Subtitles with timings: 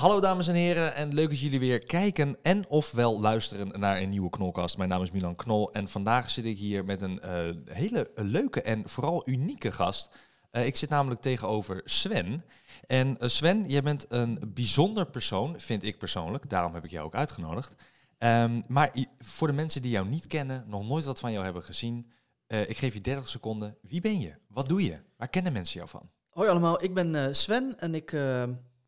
[0.00, 4.08] Hallo dames en heren en leuk dat jullie weer kijken en ofwel luisteren naar een
[4.08, 4.76] nieuwe Knolkast.
[4.76, 8.62] Mijn naam is Milan Knol en vandaag zit ik hier met een eh, hele leuke
[8.62, 10.16] en vooral unieke gast.
[10.52, 12.44] Uh, ik zit namelijk tegenover Sven.
[12.86, 16.48] En uh, Sven, jij bent een bijzonder persoon, vind ik persoonlijk.
[16.48, 17.74] Daarom heb ik jou ook uitgenodigd.
[18.18, 21.62] Um, maar voor de mensen die jou niet kennen, nog nooit wat van jou hebben
[21.62, 22.10] gezien,
[22.46, 23.76] ik geef je 30 seconden.
[23.82, 24.34] Wie ben je?
[24.48, 24.98] Wat doe je?
[25.16, 26.10] Waar kennen mensen jou van?
[26.30, 28.12] Hoi allemaal, ik ben Sven en ik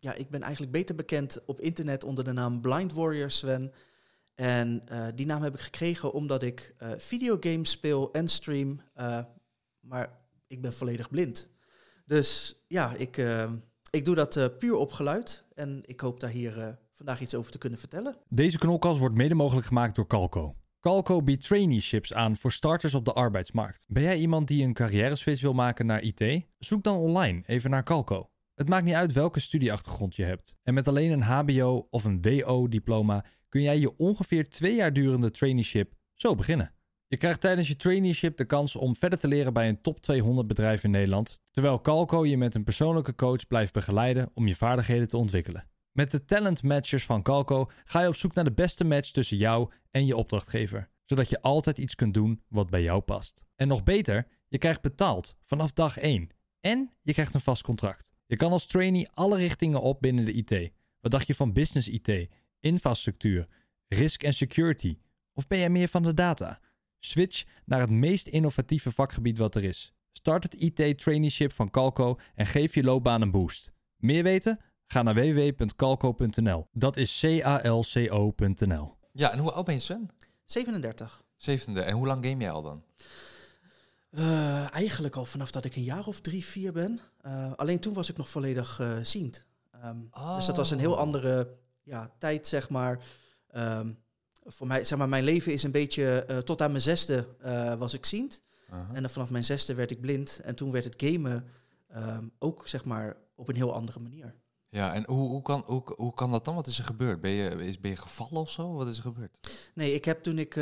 [0.03, 3.73] ja, ik ben eigenlijk beter bekend op internet onder de naam Blind Warrior Sven.
[4.35, 9.19] En uh, die naam heb ik gekregen omdat ik uh, videogames speel en stream, uh,
[9.81, 11.51] maar ik ben volledig blind.
[12.07, 13.17] Dus ja, ik,
[13.91, 17.59] ik doe dat puur op geluid en ik hoop daar hier vandaag iets over te
[17.59, 18.17] kunnen vertellen.
[18.29, 20.57] Deze knolkast wordt mede mogelijk gemaakt door Calco.
[20.81, 23.85] Calco biedt traineeships aan voor starters op de arbeidsmarkt.
[23.89, 26.47] Ben jij iemand die een carrière switch wil maken naar IT?
[26.59, 28.32] Zoek dan online even naar Calco.
[28.55, 30.57] Het maakt niet uit welke studieachtergrond je hebt.
[30.63, 35.31] En met alleen een HBO of een WO-diploma kun jij je ongeveer twee jaar durende
[35.31, 36.75] traineeship zo beginnen.
[37.07, 40.47] Je krijgt tijdens je traineeship de kans om verder te leren bij een top 200
[40.47, 45.09] bedrijf in Nederland, terwijl Calco je met een persoonlijke coach blijft begeleiden om je vaardigheden
[45.09, 45.67] te ontwikkelen.
[45.93, 49.37] Met de talent matchers van Calco ga je op zoek naar de beste match tussen
[49.37, 53.45] jou en je opdrachtgever, zodat je altijd iets kunt doen wat bij jou past.
[53.57, 56.29] En nog beter, je krijgt betaald vanaf dag 1
[56.61, 58.12] en je krijgt een vast contract.
[58.33, 60.73] Je kan als trainee alle richtingen op binnen de IT.
[61.01, 62.29] Wat dacht je van business IT,
[62.61, 63.49] infrastructuur,
[63.89, 64.99] risk en security?
[65.33, 66.61] Of ben jij meer van de data?
[66.99, 69.93] Switch naar het meest innovatieve vakgebied wat er is.
[70.13, 73.71] Start het IT traineeship van Calco en geef je loopbaan een boost.
[73.97, 74.61] Meer weten?
[74.87, 76.67] Ga naar www.calco.nl.
[76.73, 78.97] Dat is C-A-L-C-O.nl.
[79.13, 80.11] Ja, en hoe oud ben je Sven?
[80.45, 81.25] 37.
[81.37, 81.93] 37.
[81.93, 82.85] En hoe lang game jij al dan?
[84.11, 87.01] Uh, eigenlijk al vanaf dat ik een jaar of drie, vier ben.
[87.27, 89.47] Uh, alleen toen was ik nog volledig uh, ziend.
[89.85, 90.37] Um, oh.
[90.37, 92.99] Dus dat was een heel andere ja, tijd, zeg maar.
[93.57, 93.99] Um,
[94.45, 97.27] voor mij, zeg maar, mijn leven is een beetje, tot aan mijn zesde
[97.79, 98.43] was ik ziend.
[98.69, 98.79] -huh.
[98.93, 100.41] En dan vanaf mijn zesde werd ik blind.
[100.45, 101.47] En toen werd het gamen
[101.97, 104.35] um, ook, zeg maar, op een heel andere manier.
[104.69, 106.55] Ja, en hoe, hoe, kan, hoe, hoe kan dat dan?
[106.55, 107.21] Wat is er gebeurd?
[107.21, 108.73] Ben je, is, ben je gevallen of zo?
[108.73, 109.37] Wat is er gebeurd?
[109.75, 110.53] Nee, ik heb toen ik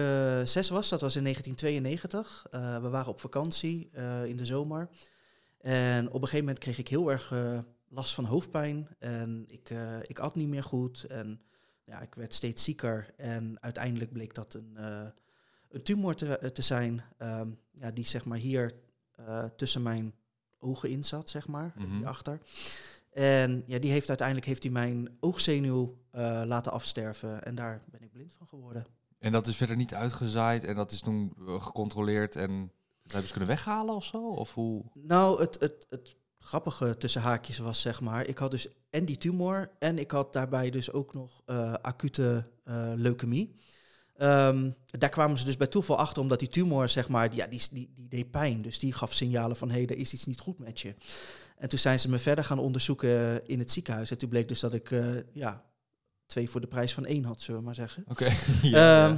[0.44, 2.46] zes was, dat was in 1992.
[2.50, 3.90] Uh, we waren op vakantie
[4.24, 4.88] in de zomer.
[5.60, 7.32] En op een gegeven moment kreeg ik heel erg
[7.88, 8.88] last van hoofdpijn.
[8.98, 11.04] En ik, ik at niet meer goed.
[11.04, 11.40] En
[11.84, 13.14] ja, ik werd steeds zieker.
[13.16, 14.76] En uiteindelijk bleek dat een,
[15.68, 17.02] een tumor te, te zijn.
[17.18, 18.72] Um, ja, die zeg maar hier
[19.56, 20.14] tussen mijn
[20.58, 21.96] ogen in zat, zeg maar, mm -hmm.
[21.96, 22.40] hierachter.
[23.10, 27.44] En ja, die heeft uiteindelijk heeft hij mijn oogzenuw uh, laten afsterven.
[27.44, 28.84] En daar ben ik blind van geworden.
[29.18, 32.72] En dat is verder niet uitgezaaid en dat is toen gecontroleerd en
[33.10, 34.28] hebben ze kunnen weghalen of zo?
[34.28, 34.84] Of hoe?
[34.94, 39.18] Nou, het, het, het grappige tussen haakjes was zeg maar, ik had dus en die
[39.18, 43.54] tumor en ik had daarbij dus ook nog uh, acute uh, leukemie.
[44.22, 47.62] Um, daar kwamen ze dus bij toeval achter, omdat die tumor, zeg maar, ja, die,
[47.72, 48.62] die, die deed pijn.
[48.62, 50.94] Dus die gaf signalen van, hé, hey, er is iets niet goed met je.
[51.56, 54.10] En toen zijn ze me verder gaan onderzoeken in het ziekenhuis.
[54.10, 55.64] En toen bleek dus dat ik, uh, ja,
[56.30, 58.04] twee voor de prijs van één had, zullen we maar zeggen.
[58.08, 58.22] Oké.
[58.22, 58.36] Okay.
[58.70, 59.12] ja, um,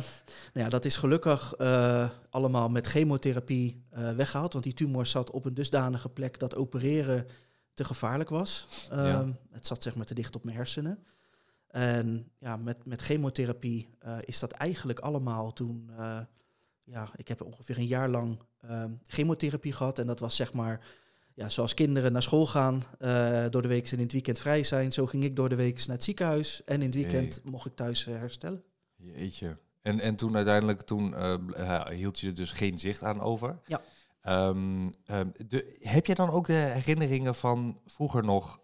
[0.52, 4.52] nou ja, dat is gelukkig uh, allemaal met chemotherapie uh, weggehaald.
[4.52, 7.26] Want die tumor zat op een dusdanige plek dat opereren
[7.74, 8.66] te gevaarlijk was.
[8.92, 9.26] Um, ja.
[9.50, 10.98] Het zat zeg maar te dicht op mijn hersenen.
[11.68, 15.90] En ja, met, met chemotherapie uh, is dat eigenlijk allemaal toen...
[16.84, 19.98] Ja, ik heb ongeveer een jaar lang uh, chemotherapie gehad.
[19.98, 20.80] En dat was zeg maar...
[21.34, 24.62] Ja, zoals kinderen naar school gaan, uh, door de week en in het weekend vrij
[24.62, 24.92] zijn.
[24.92, 26.64] Zo ging ik door de week naar het ziekenhuis.
[26.64, 28.62] En in het weekend mocht ik thuis herstellen.
[28.96, 29.58] Jeetje.
[29.82, 31.14] En, en toen uiteindelijk, toen
[31.90, 33.58] hield je er dus geen zicht aan over?
[33.64, 33.80] Ja.
[34.48, 38.60] Um, um, de, heb je dan ook de herinneringen van vroeger nog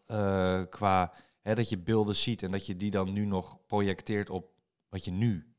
[0.70, 1.12] qua
[1.42, 4.50] Hè, dat je beelden ziet en dat je die dan nu nog projecteert op
[4.88, 5.54] wat je nu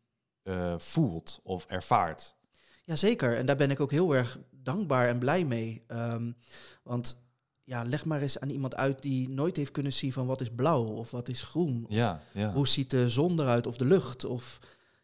[0.78, 2.36] voelt of ervaart.
[2.84, 5.84] Jazeker, en daar ben ik ook heel erg dankbaar en blij mee.
[5.88, 6.36] Um,
[6.84, 7.22] want
[7.64, 10.50] ja, leg maar eens aan iemand uit die nooit heeft kunnen zien van wat is
[10.50, 11.86] blauw of wat is groen.
[11.90, 12.52] Ja, ja.
[12.52, 14.60] Hoe ziet de zon eruit of de lucht of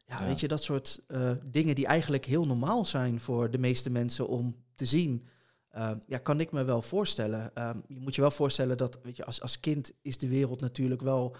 [0.07, 0.25] ja, ja.
[0.25, 4.27] weet je, dat soort uh, dingen die eigenlijk heel normaal zijn voor de meeste mensen
[4.27, 5.25] om te zien.
[5.75, 7.51] Uh, ja, kan ik me wel voorstellen.
[7.57, 10.61] Uh, je moet je wel voorstellen dat, weet je, als, als kind is de wereld
[10.61, 11.35] natuurlijk wel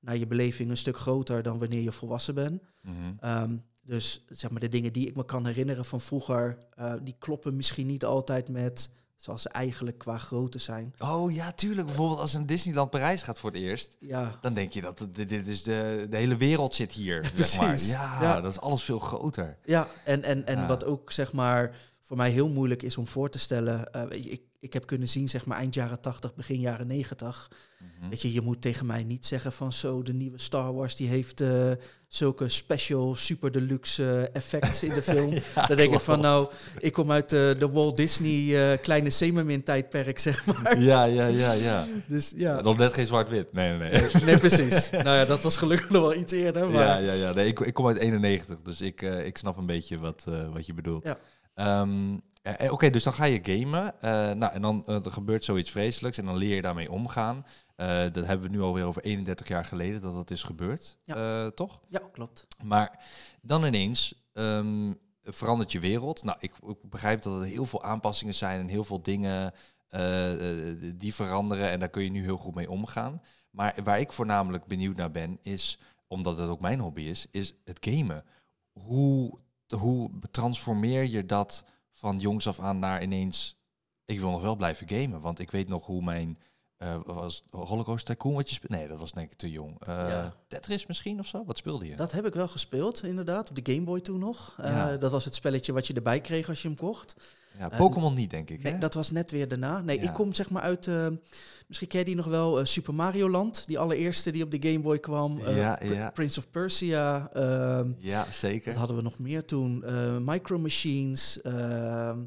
[0.00, 2.62] naar je beleving een stuk groter dan wanneer je volwassen bent.
[2.82, 3.42] Mm -hmm.
[3.42, 7.16] um, dus zeg maar de dingen die ik me kan herinneren van vroeger, uh, die
[7.18, 10.94] kloppen misschien niet altijd met zoals ze eigenlijk qua grootte zijn.
[10.98, 11.86] Oh ja, tuurlijk.
[11.86, 14.38] Bijvoorbeeld als een Disneyland Parijs gaat voor het eerst, ja.
[14.40, 17.22] dan denk je dat dit is de, de hele wereld zit hier.
[17.22, 17.80] Ja, zeg maar.
[17.80, 19.56] ja, ja, dat is alles veel groter.
[19.64, 20.66] Ja, en, en, en ja.
[20.66, 21.76] wat ook zeg maar
[22.10, 23.92] voor mij heel moeilijk is om voor te stellen.
[23.92, 27.50] eh, ik, ik heb kunnen zien, zeg maar, eind jaren 80, begin jaren 90.
[27.78, 28.08] Mhm.
[28.10, 31.08] Weet je, je moet tegen mij niet zeggen van zo, de nieuwe Star Wars die
[31.08, 31.70] heeft eh,
[32.08, 35.34] zulke special, super deluxe eh, effects in de film.
[35.54, 40.18] Ja, Dan denk ik van nou, ik kom uit de Walt Disney kleine Semermin tijdperk,
[40.18, 40.80] zeg maar.
[40.80, 41.86] Ja, ja, ja, ja.
[42.06, 42.60] Dus ja.
[42.60, 43.52] Nog net geen zwart-wit.
[43.52, 44.10] Nee, nee, nee.
[44.24, 44.90] Nee, precies.
[44.90, 46.70] nou ja, dat was gelukkig nog wel iets eerder.
[46.70, 47.32] Maar Ja, ja, ja.
[47.32, 50.74] Nee, ik, ik kom uit 91, dus ik, ik snap een beetje wat, wat je
[50.74, 51.04] bedoelt.
[51.04, 51.18] Ja.
[51.54, 54.00] Ehm, eh, eh, Oké, dus dan ga je gamen.
[54.02, 57.46] eh, nou, en dan er gebeurt zoiets vreselijks en dan leer je daarmee omgaan.
[58.12, 60.98] Dat hebben we nu alweer over 31 jaar geleden dat dat is gebeurd,
[61.54, 61.80] toch?
[61.88, 62.46] ja, klopt.
[62.64, 63.04] Maar
[63.42, 64.92] dan ineens ehm,
[65.22, 66.22] verandert je wereld.
[66.22, 69.54] Nou, ik, ik begrijp dat er heel veel aanpassingen zijn en heel veel dingen
[70.98, 71.70] die veranderen.
[71.70, 73.22] En daar kun je nu heel goed mee omgaan.
[73.50, 77.54] Maar waar ik voornamelijk benieuwd naar ben, is, omdat het ook mijn hobby is, is
[77.64, 78.24] het gamen.
[78.72, 79.38] Hoe,
[79.72, 83.56] hoe transformeer je dat van jongs af aan naar ineens,
[84.04, 85.20] ik wil nog wel blijven gamen.
[85.20, 86.38] Want ik weet nog hoe mijn,
[86.76, 88.76] eh was Holocaust Tycoon wat je speelde?
[88.76, 89.80] Nee, dat was denk ik te jong.
[89.86, 90.34] Eh, Ja.
[90.48, 91.44] Tetris misschien of zo?
[91.44, 91.96] Wat speelde je?
[91.96, 94.56] Dat heb ik wel gespeeld, inderdaad, op de Game Boy toen nog.
[94.60, 94.96] Eh, Ja.
[94.96, 97.14] Dat was het spelletje wat je erbij kreeg als je hem kocht.
[97.60, 98.62] Ja, Pokémon niet, denk ik.
[98.62, 98.78] Nee, hè?
[98.78, 99.80] dat was net weer daarna.
[99.80, 100.08] Nee, Ja.
[100.08, 101.06] ik kom zeg maar uit, eh,
[101.66, 103.66] misschien ken je die nog wel, eh, Super Mario Land.
[103.66, 105.38] Die allereerste die op de Game Boy kwam.
[105.40, 106.10] Eh, Ja, Pr- ja.
[106.10, 107.28] Prince of Persia.
[107.32, 108.68] ehm, Ja, zeker.
[108.70, 109.84] wat hadden we nog meer toen?
[109.84, 111.40] Eh, Micro Machines.
[111.42, 112.18] ehm,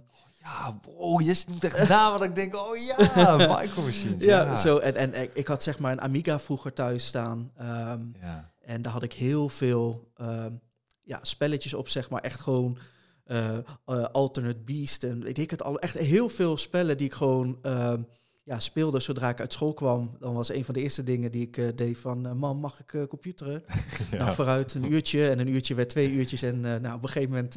[0.46, 4.24] Ja, wow, je noemt echt na wat ik denk, oh ja, Micro Machines.
[4.24, 4.78] ja, Ja, zo.
[4.78, 7.52] En, en ik- had zeg maar een Amiga vroeger thuis staan.
[7.58, 8.52] ehm, Ja.
[8.62, 10.12] En daar had ik heel veel
[11.04, 12.22] ja, spelletjes op, zeg maar.
[12.22, 12.93] Echt gewoon eh, eh,
[14.12, 15.80] Alternate Beast en weet ik het al.
[15.80, 18.02] Echt heel veel spellen die ik gewoon ehm,
[18.44, 20.16] ja, speelde zodra ik uit school kwam.
[20.20, 22.26] Dan was een van de eerste dingen die ik eh, deed van...
[22.26, 23.64] eh, mam, mag ik eh, computeren?
[24.12, 25.30] Nou, vooruit een uurtje.
[25.30, 26.42] En een uurtje werd twee uurtjes.
[26.42, 27.56] En eh, nou, op een gegeven moment...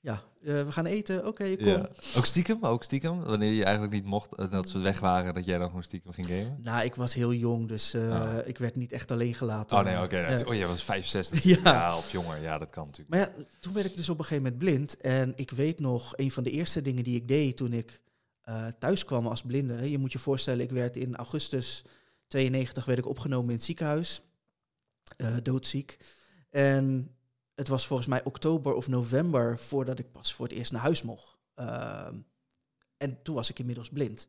[0.00, 1.26] ja, eh, we gaan eten.
[1.26, 1.66] Oké, kom.
[1.66, 1.88] Ja.
[2.16, 3.22] Ook stiekem, ook stiekem.
[3.24, 6.12] Wanneer je eigenlijk niet mocht, eh, dat ze weg waren, dat jij dan gewoon stiekem
[6.12, 6.58] ging gamen.
[6.62, 8.46] Nou, ik was heel jong, dus eh, Ah.
[8.46, 9.76] ik werd niet echt alleen gelaten.
[9.78, 10.44] Oh nee, oké.
[10.46, 11.58] Oh, jij was 65 Ja.
[11.64, 11.96] ja.
[11.96, 12.42] of jonger.
[12.42, 13.10] Ja, dat kan natuurlijk.
[13.10, 14.96] Maar ja, toen werd ik dus op een gegeven moment blind.
[15.00, 18.02] En ik weet nog, een van de eerste dingen die ik deed toen ik
[18.78, 19.90] thuis kwam als blinde.
[19.90, 21.84] Je moet je voorstellen, ik werd in augustus
[22.28, 24.22] 92 werd ik opgenomen in het ziekenhuis.
[25.42, 25.96] doodziek.
[26.50, 27.14] En
[27.60, 31.02] het was volgens mij oktober of november voordat ik pas voor het eerst naar huis
[31.02, 31.38] mocht.
[31.54, 32.16] Ehm,
[32.96, 34.28] en toen was ik inmiddels blind.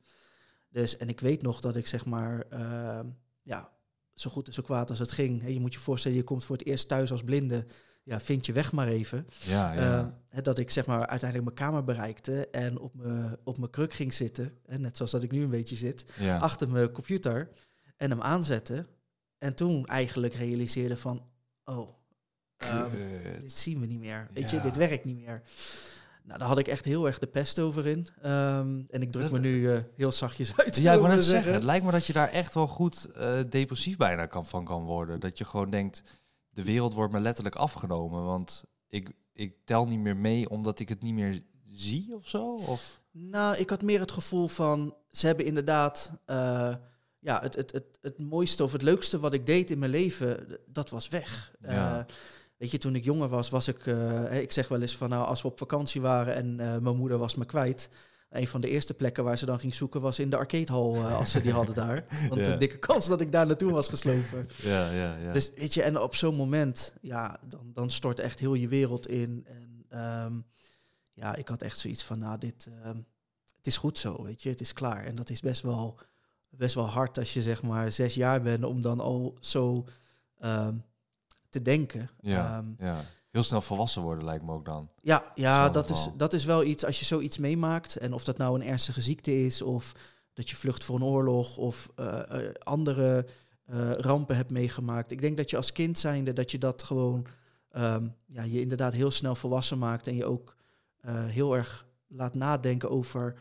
[0.69, 3.07] Dus, en ik weet nog dat ik zeg maar, ehm,
[3.41, 3.71] ja,
[4.13, 5.41] zo goed en zo kwaad als het ging.
[5.41, 7.65] Hè, je moet je voorstellen, je komt voor het eerst thuis als blinde
[8.03, 9.27] ja, vind je weg maar even.
[9.39, 9.99] Ja, ja.
[9.99, 13.71] Eh, hè, dat ik zeg maar uiteindelijk mijn kamer bereikte en op mijn op mijn
[13.71, 14.57] kruk ging zitten.
[14.65, 16.13] Net zoals dat ik nu een beetje zit.
[16.19, 16.37] ja.
[16.37, 17.49] Achter mijn computer
[17.97, 18.85] en hem aanzette.
[19.37, 21.29] En toen eigenlijk realiseerde van,
[21.63, 21.89] oh,
[22.61, 22.89] ehm,
[23.41, 24.27] dit zien we niet meer.
[24.33, 24.57] Weet Ja.
[24.57, 25.41] je, dit werkt niet meer.
[26.23, 28.07] Nou, daar had ik echt heel erg de pest over in.
[28.21, 30.75] Ehm, en ik druk me nu eh, heel zachtjes uit.
[30.75, 33.39] Ja, ik wil net zeggen, het lijkt me dat je daar echt wel goed eh,
[33.49, 35.19] depressief bijna kan, van kan worden.
[35.19, 36.03] Dat je gewoon denkt,
[36.49, 38.23] de wereld wordt me letterlijk afgenomen.
[38.23, 42.53] Want ik, ik tel niet meer mee omdat ik het niet meer zie of zo.
[42.53, 43.01] Of...
[43.11, 46.75] Nou, ik had meer het gevoel van, ze hebben inderdaad, eh,
[47.19, 50.59] ja, het, het, het, het mooiste of het leukste wat ik deed in mijn leven,
[50.65, 51.55] dat was weg.
[51.61, 52.05] Ja.
[52.61, 55.25] Weet je, toen ik jonger was, was ik, eh, ik zeg wel eens van, nou,
[55.25, 57.89] als we op vakantie waren en eh, mijn moeder was me kwijt,
[58.29, 61.17] een van de eerste plekken waar ze dan ging zoeken was in de arcadehal, eh,
[61.17, 62.05] als ze die hadden daar.
[62.29, 62.51] Want Ja.
[62.53, 64.47] een dikke kans dat ik daar naartoe was geslopen.
[64.63, 65.33] Ja, ja, ja.
[65.33, 69.07] Dus weet je, en op zo'n moment, ja, dan, dan stort echt heel je wereld
[69.07, 69.45] in.
[69.47, 70.33] En ehm,
[71.13, 72.97] ja, ik had echt zoiets van, nou, dit, ehm,
[73.57, 75.05] het is goed zo, weet je, het is klaar.
[75.05, 75.99] En dat is best wel,
[76.49, 79.85] best wel hard als je zeg maar zes jaar bent om dan al zo
[80.37, 80.75] ehm,
[81.51, 82.09] te denken.
[82.19, 83.03] ja, Ehm, ja.
[83.31, 84.89] Heel snel volwassen worden lijkt me ook dan.
[84.97, 88.37] ja, ja dat, is, dat is wel iets, als je zoiets meemaakt, en of dat
[88.37, 89.93] nou een ernstige ziekte is, of
[90.33, 93.25] dat je vlucht voor een oorlog, of eh, eh, andere
[93.65, 95.11] eh, rampen hebt meegemaakt.
[95.11, 97.25] Ik denk dat je als kind zijnde, dat je dat gewoon,
[97.69, 100.55] ehm, ja, je inderdaad heel snel volwassen maakt en je ook
[101.27, 103.35] heel erg laat nadenken over,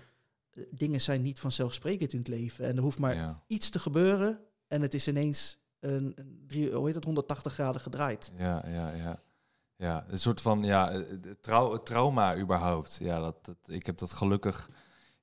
[0.70, 2.64] dingen zijn niet vanzelfsprekend in het leven.
[2.64, 6.72] En er hoeft maar Ja, iets te gebeuren en het is ineens een, een drie,
[6.72, 8.32] hoe heet het, 180 graden gedraaid.
[8.38, 9.22] ja, ja, ja.
[9.76, 11.00] Ja, een soort van ja, eh,
[11.40, 12.98] trau trauma überhaupt.
[13.00, 14.68] Ja, dat, dat, ik heb dat gelukkig.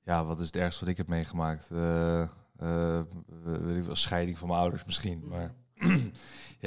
[0.04, 1.70] Ja, wat is het ergste wat ik heb meegemaakt?
[1.70, 3.00] Eh, eh,
[3.42, 5.24] weet ik wel, scheiding van mijn ouders misschien.
[5.28, 5.54] Maar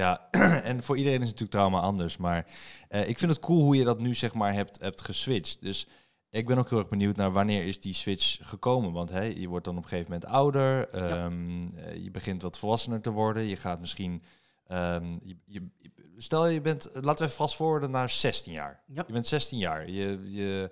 [0.01, 0.27] ja,
[0.63, 2.17] en voor iedereen is natuurlijk trauma anders.
[2.17, 2.45] Maar
[2.87, 5.61] eh, ik vind het cool hoe je dat nu zeg maar hebt, hebt geswitcht.
[5.61, 5.87] Dus
[6.31, 8.91] ik ben ook heel erg benieuwd naar wanneer is die switch gekomen.
[8.91, 10.89] Want hè, je wordt dan op een gegeven moment ouder.
[10.89, 13.43] ehm, eh, je begint wat volwassener te worden.
[13.43, 14.23] Je gaat misschien...
[14.67, 15.67] ehm, je, je,
[16.17, 16.89] stel je bent...
[16.93, 18.83] Laten we even vast forwarden naar 16 jaar.
[18.87, 19.03] Ja.
[19.07, 19.89] Je bent 16 jaar.
[19.89, 20.71] Je, je,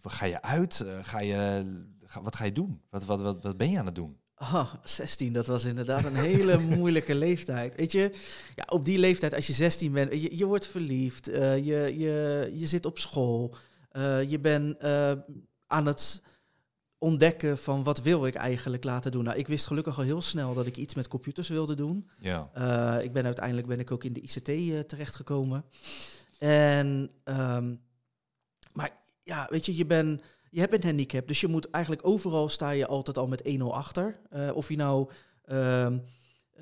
[0.00, 0.80] ga je uit?
[0.80, 1.64] Eh, ga je,
[2.04, 2.80] ga, wat ga je doen?
[2.90, 4.16] Wat, wat, wat, wat ben je aan het doen?
[4.34, 7.76] Ah, 16, dat was inderdaad een hele moeilijke leeftijd.
[7.76, 8.10] Weet je,
[8.54, 12.50] ja, op die leeftijd, als je 16 bent, je, je wordt verliefd, uh, je, je,
[12.54, 13.56] je zit op school,
[13.96, 15.12] uh, je bent uh,
[15.66, 16.22] aan het
[16.98, 19.24] ontdekken van wat wil ik eigenlijk laten doen.
[19.24, 22.10] Nou, ik wist gelukkig al heel snel dat ik iets met computers wilde doen.
[22.18, 22.50] Ja.
[23.00, 25.64] ik ben uiteindelijk ben ik ook in de ICT terechtgekomen.
[26.38, 27.80] En, um,
[28.72, 28.90] maar
[29.22, 32.70] ja, weet je, je bent je hebt een handicap, dus je moet eigenlijk overal sta
[32.70, 34.20] je altijd al met 1-0 achter.
[34.54, 35.10] Of je nou
[35.46, 35.86] uh,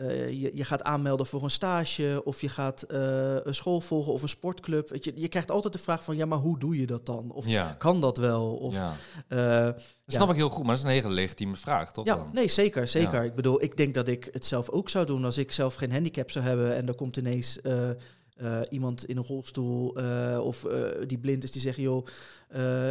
[0.00, 2.98] uh, je, je, gaat aanmelden voor een stage, of je gaat uh,
[3.42, 4.88] een school volgen of een sportclub.
[4.88, 7.30] Weet je, je krijgt altijd de vraag van ja, maar hoe doe je dat dan?
[7.30, 7.74] Of ja.
[7.78, 8.54] kan dat wel?
[8.54, 8.94] Of, ja.
[9.28, 12.06] dat snap ik heel goed, maar dat is een hele legitieme vraag, toch?
[12.06, 12.30] Ja, dan?
[12.32, 13.24] nee, zeker, zeker.
[13.24, 15.92] Ik bedoel, ik denk dat ik het zelf ook zou doen als ik zelf geen
[15.92, 20.72] handicap zou hebben en er komt ineens uh, iemand in een rolstoel uh, of uh,
[21.06, 22.06] die blind is die zegt, joh,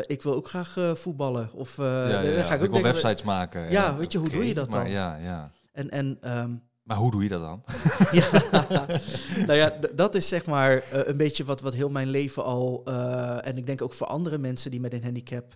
[0.05, 1.49] ik wil ook graag voetballen.
[1.53, 2.43] Of ja, ja, ja.
[2.43, 3.71] ga ik, ik wil websites maken.
[3.71, 4.89] Ja, weet je, hoe okay, doe je dat dan?
[4.89, 5.51] ja, ja.
[5.71, 7.63] En, en, um, maar hoe doe je dat dan?
[8.19, 8.29] ja,
[9.47, 12.85] nou ja, dat is zeg maar een beetje wat, wat heel mijn leven al,
[13.41, 15.55] en ik denk ook voor andere mensen die met een handicap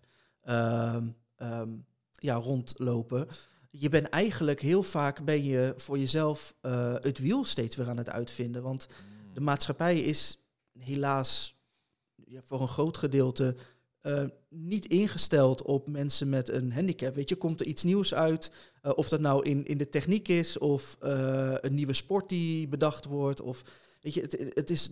[0.49, 1.15] um,
[2.11, 3.27] ja, rondlopen.
[3.71, 6.55] Je bent eigenlijk heel vaak ben je voor jezelf
[6.99, 8.63] het wiel steeds weer aan het uitvinden.
[8.63, 8.87] Want
[9.33, 10.39] de maatschappij is
[10.79, 11.55] helaas
[12.25, 13.55] ja, voor een groot gedeelte
[14.49, 17.15] niet ingesteld op mensen met een handicap.
[17.15, 18.51] Weet je, komt er iets nieuws uit?
[18.85, 22.67] Uh, of dat nou in, in de techniek is, of uh, een nieuwe sport die
[22.67, 23.41] bedacht wordt.
[23.41, 23.63] Of
[24.01, 24.91] weet je, het, het is,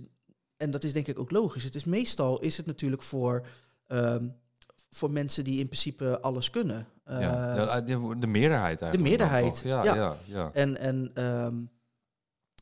[0.58, 1.64] en dat is denk ik ook logisch.
[1.64, 3.46] Het is meestal is het natuurlijk voor,
[3.88, 4.36] um,
[4.90, 6.88] voor mensen die in principe alles kunnen.
[7.06, 8.94] ja, de, de meerderheid eigenlijk.
[8.94, 9.60] De meerderheid.
[9.60, 9.96] Ja, ja.
[9.96, 10.52] ja, ja.
[10.54, 11.70] En, en um,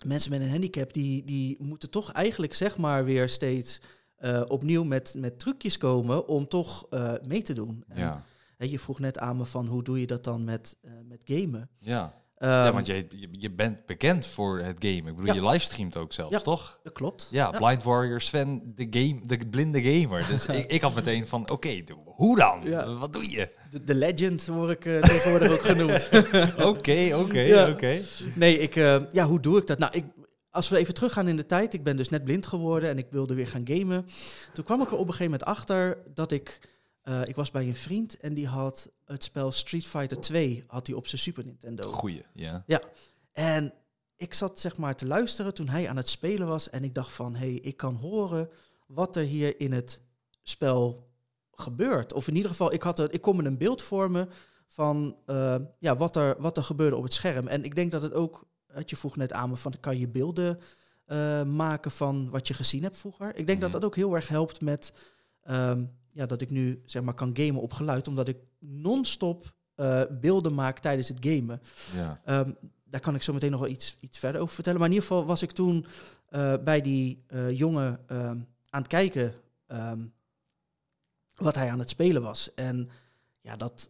[0.06, 3.82] mensen met een handicap, die, die moeten toch eigenlijk zeg maar weer steeds
[4.20, 7.84] uh, opnieuw met, met trucjes komen om toch uh, mee te doen.
[7.94, 8.26] Ja.
[8.70, 11.70] Je vroeg net aan me van hoe doe je dat dan met, uh, met gamen?
[11.80, 12.20] Ja.
[12.44, 15.08] Um, ja, want je, je, je, bent bekend voor het gamen.
[15.08, 15.34] Ik bedoel, ja.
[15.34, 16.80] je livestreamt ook zelfs, ja, toch?
[16.84, 17.28] Dat klopt.
[17.32, 20.28] Ja, Blind Warrior Sven, de, game, de blinde gamer.
[20.28, 23.00] Dus ik, ik had meteen van, oké, okay, hoe dan?
[23.00, 23.50] Wat doe je?
[23.70, 26.10] De, de legend word ik uh, tegenwoordig ook genoemd.
[26.78, 28.02] Oké, oké, oké.
[28.36, 29.78] Nee, ik, uh, ja, hoe doe ik dat?
[29.78, 30.06] Nou, ik,
[30.52, 33.08] als we even teruggaan in de tijd, ik ben dus net blind geworden en ik
[33.10, 34.06] wilde weer gaan gamen.
[34.54, 36.60] Toen kwam ik er op een gegeven moment achter dat ik,
[37.04, 40.88] uh, ik was bij een vriend en die had het spel Street Fighter 2 had
[40.88, 41.92] hij op zijn Super Nintendo.
[41.92, 42.64] Goeie, ja.
[42.66, 42.82] Ja,
[43.32, 43.74] en
[44.18, 47.12] ik zat zeg maar te luisteren toen hij aan het spelen was en ik dacht
[47.12, 48.50] van, hé, hey, ik kan horen
[48.88, 50.02] wat er hier in het
[50.44, 51.10] spel
[51.52, 52.14] gebeurt.
[52.14, 54.30] Of in ieder geval, ik, had er, ik kon me een beeld vormen
[54.68, 57.48] van uh, ja, wat, er, wat er gebeurde op het scherm.
[57.48, 58.48] En ik denk dat het ook
[58.86, 60.60] je vroeg net aan me van, kan je beelden
[61.08, 63.28] uh, maken van wat je gezien hebt vroeger?
[63.28, 63.62] Ik denk mm -hmm.
[63.62, 64.94] dat dat ook heel erg helpt met,
[65.50, 70.04] um, ja, dat ik nu zeg maar kan gamen op geluid, omdat ik non-stop uh,
[70.12, 71.62] beelden maak tijdens het gamen.
[71.96, 72.22] Ja.
[72.40, 74.80] Um, daar kan ik zo meteen nog wel iets, iets verder over vertellen.
[74.80, 75.86] Maar in ieder geval was ik toen
[76.30, 79.34] uh, bij die jongen um, aan het kijken
[81.36, 82.54] wat hij aan het spelen was.
[82.54, 82.90] En
[83.42, 83.90] ja, dat,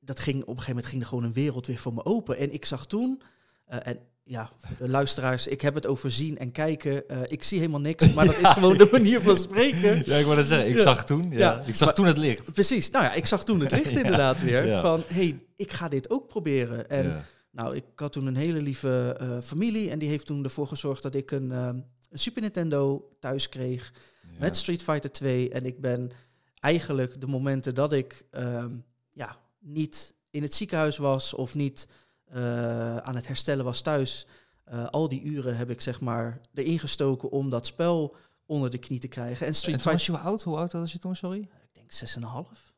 [0.00, 2.36] dat ging op een gegeven moment ging er gewoon een wereld weer voor me open.
[2.36, 3.22] En ik zag toen,
[3.64, 7.04] en ja, de luisteraars, ik heb het over zien en kijken.
[7.08, 10.02] Uh, ik zie helemaal niks, maar dat is gewoon de manier van spreken.
[10.06, 10.68] Ja, ik wou dat zeggen.
[10.68, 10.82] Ik ja.
[10.82, 11.38] zag toen, ja.
[11.38, 11.62] ja.
[11.66, 12.52] ik zag maar, toen het licht.
[12.52, 12.90] Precies.
[12.90, 14.80] Nou ja, ik zag toen het licht inderdaad weer.
[14.80, 16.88] Van, hey, ik ga dit ook proberen.
[16.88, 20.66] En nou, ik had toen een hele lieve uh, familie en die heeft toen ervoor
[20.66, 23.92] gezorgd dat ik een, um, een Super Nintendo thuis kreeg
[24.38, 25.50] met Street Fighter 2.
[25.50, 26.10] En ik ben
[26.58, 31.86] eigenlijk de momenten dat ik um, ja, niet in het ziekenhuis was of niet
[32.34, 34.26] uh, aan het herstellen was thuis.
[34.72, 38.16] Uh, al die uren heb ik zeg maar erin gestoken om dat spel
[38.46, 39.46] onder de knie te krijgen.
[39.46, 39.92] En Street Fighter.
[39.92, 40.42] was je oud?
[40.42, 41.40] Hoe oud was je toen, sorry?
[41.40, 41.96] Ik denk 6,5,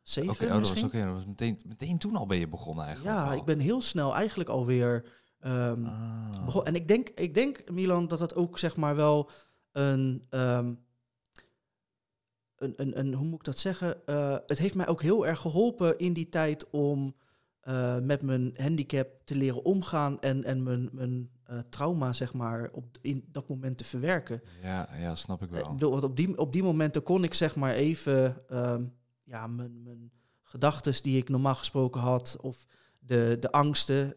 [0.02, 0.86] 7 Oké, okay, oh, dat was oké.
[0.86, 1.04] Okay.
[1.04, 3.16] Dat was meteen, meteen toen al ben je begonnen eigenlijk.
[3.16, 3.36] Ja, al.
[3.36, 5.04] ik ben heel snel eigenlijk alweer
[5.40, 6.44] um, ah.
[6.44, 6.74] begonnen.
[6.74, 9.30] En ik denk, ik denk, Milan, dat dat ook zeg maar wel
[9.72, 10.26] een...
[10.30, 10.86] Um,
[12.58, 14.00] een, een, een, hoe moet ik dat zeggen?
[14.06, 17.14] Uh, het heeft mij ook heel erg geholpen in die tijd om
[17.68, 22.68] uh, met mijn handicap te leren omgaan en, en mijn, mijn uh, trauma, zeg maar,
[22.72, 24.42] op, in dat moment te verwerken.
[24.62, 25.76] Ja, ja snap ik wel.
[25.80, 28.94] Uh, op, die, op die momenten kon ik zeg maar even um,
[29.24, 30.10] ja, mijn, mijn
[30.42, 32.66] gedachten die ik normaal gesproken had, of
[32.98, 34.14] de, de angsten,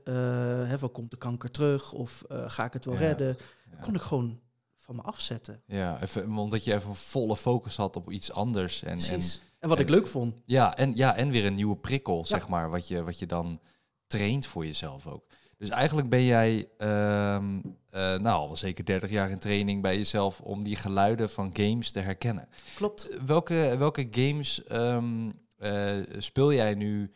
[0.68, 3.38] hè, van komt de kanker terug, of ga ik het wel ja, redden,
[3.72, 3.78] ja.
[3.82, 4.40] kon ik gewoon
[4.76, 5.62] van me afzetten.
[5.66, 8.84] Ja, even, omdat je even volle focus had op iets anders.
[8.84, 9.40] En, Precies.
[9.40, 10.42] En, en wat en, ik leuk vond.
[10.46, 12.24] Ja en, ja, en weer een nieuwe prikkel, ja.
[12.24, 13.60] zeg maar, wat je, wat je dan
[14.08, 15.24] traint voor jezelf ook.
[15.58, 20.40] Dus eigenlijk ben jij, um, uh, nou, al zeker 30 jaar in training bij jezelf
[20.40, 22.48] om die geluiden van games te herkennen.
[22.76, 23.18] Klopt.
[23.26, 27.12] Welke, welke games um, eh, speel jij nu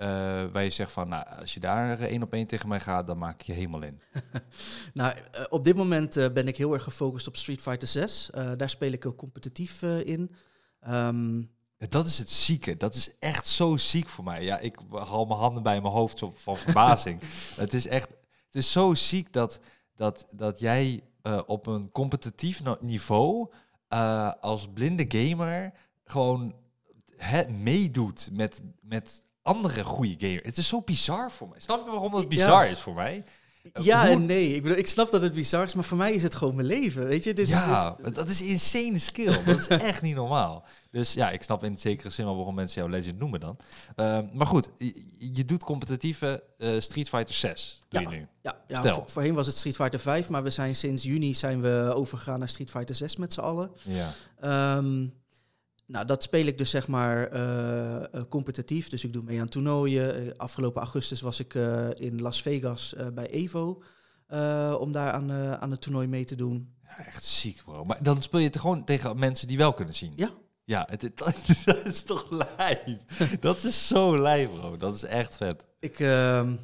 [0.00, 0.06] eh,
[0.52, 3.18] waar je zegt van, nou, als je daar één op één tegen mij gaat, dan
[3.18, 4.00] maak ik je helemaal in.
[4.94, 8.30] Nou, eh, op dit moment eh, ben ik heel erg gefocust op Street Fighter 6.
[8.30, 10.34] Eh, daar speel ik ook competitief eh, in.
[10.80, 11.42] Ehm,
[11.88, 12.76] Dat is het zieke.
[12.76, 14.42] Dat is echt zo ziek voor mij.
[14.44, 17.20] Ja, ik haal mijn handen bij mijn hoofd van verbazing.
[17.56, 18.08] het is echt,
[18.46, 19.60] het is zo ziek dat,
[19.96, 23.50] dat, dat jij eh, op een competitief niveau
[23.88, 25.72] eh, als blinde gamer
[26.04, 26.54] gewoon
[27.16, 30.46] hè, meedoet met, met andere goede gamers.
[30.46, 31.60] Het is zo bizar voor mij.
[31.60, 32.28] Snap je waarom dat Ja.
[32.28, 33.24] bizar is voor mij?
[33.80, 34.54] Ja hoe- en nee.
[34.54, 36.66] Ik bedoel, ik snap dat het bizar is, maar voor mij is het gewoon mijn
[36.66, 37.06] leven.
[37.06, 39.42] Weet je, dit ja, is, is- dat is insane skill.
[39.44, 40.64] Dat is echt niet normaal.
[40.90, 43.56] Dus ja, ik snap in zekere zin wel waarom mensen jou legend noemen dan.
[43.96, 47.78] Ehm, maar goed, je, je doet competitieve eh, Street Fighter 6.
[47.88, 48.10] Doe Ja.
[48.10, 48.26] je nu.
[48.42, 51.60] Ja, ja voor- voorheen was het Street Fighter 5, maar we zijn sinds juni zijn
[51.60, 53.70] we overgegaan naar Street Fighter 6 met z'n allen.
[53.82, 54.12] Ja.
[54.40, 55.06] Ehm,
[55.90, 58.88] nou, dat speel ik dus zeg maar eh, eh, competitief.
[58.88, 60.14] Dus ik doe mee aan toernooien.
[60.26, 61.54] Eh, afgelopen augustus was ik
[61.98, 63.82] in Las Vegas bij Evo.
[64.78, 66.74] om daar aan, aan het toernooi mee te doen.
[66.82, 67.84] ja, echt ziek bro.
[67.84, 70.12] Maar dan speel je het gewoon tegen mensen die wel kunnen zien.
[70.16, 70.30] Ja.
[70.64, 71.18] Ja, het, het-
[71.64, 72.80] dat is toch lijf.
[73.40, 74.76] Dat is zo lijf bro.
[74.76, 75.66] Dat is echt vet.
[75.80, 76.56] Ik, ehm,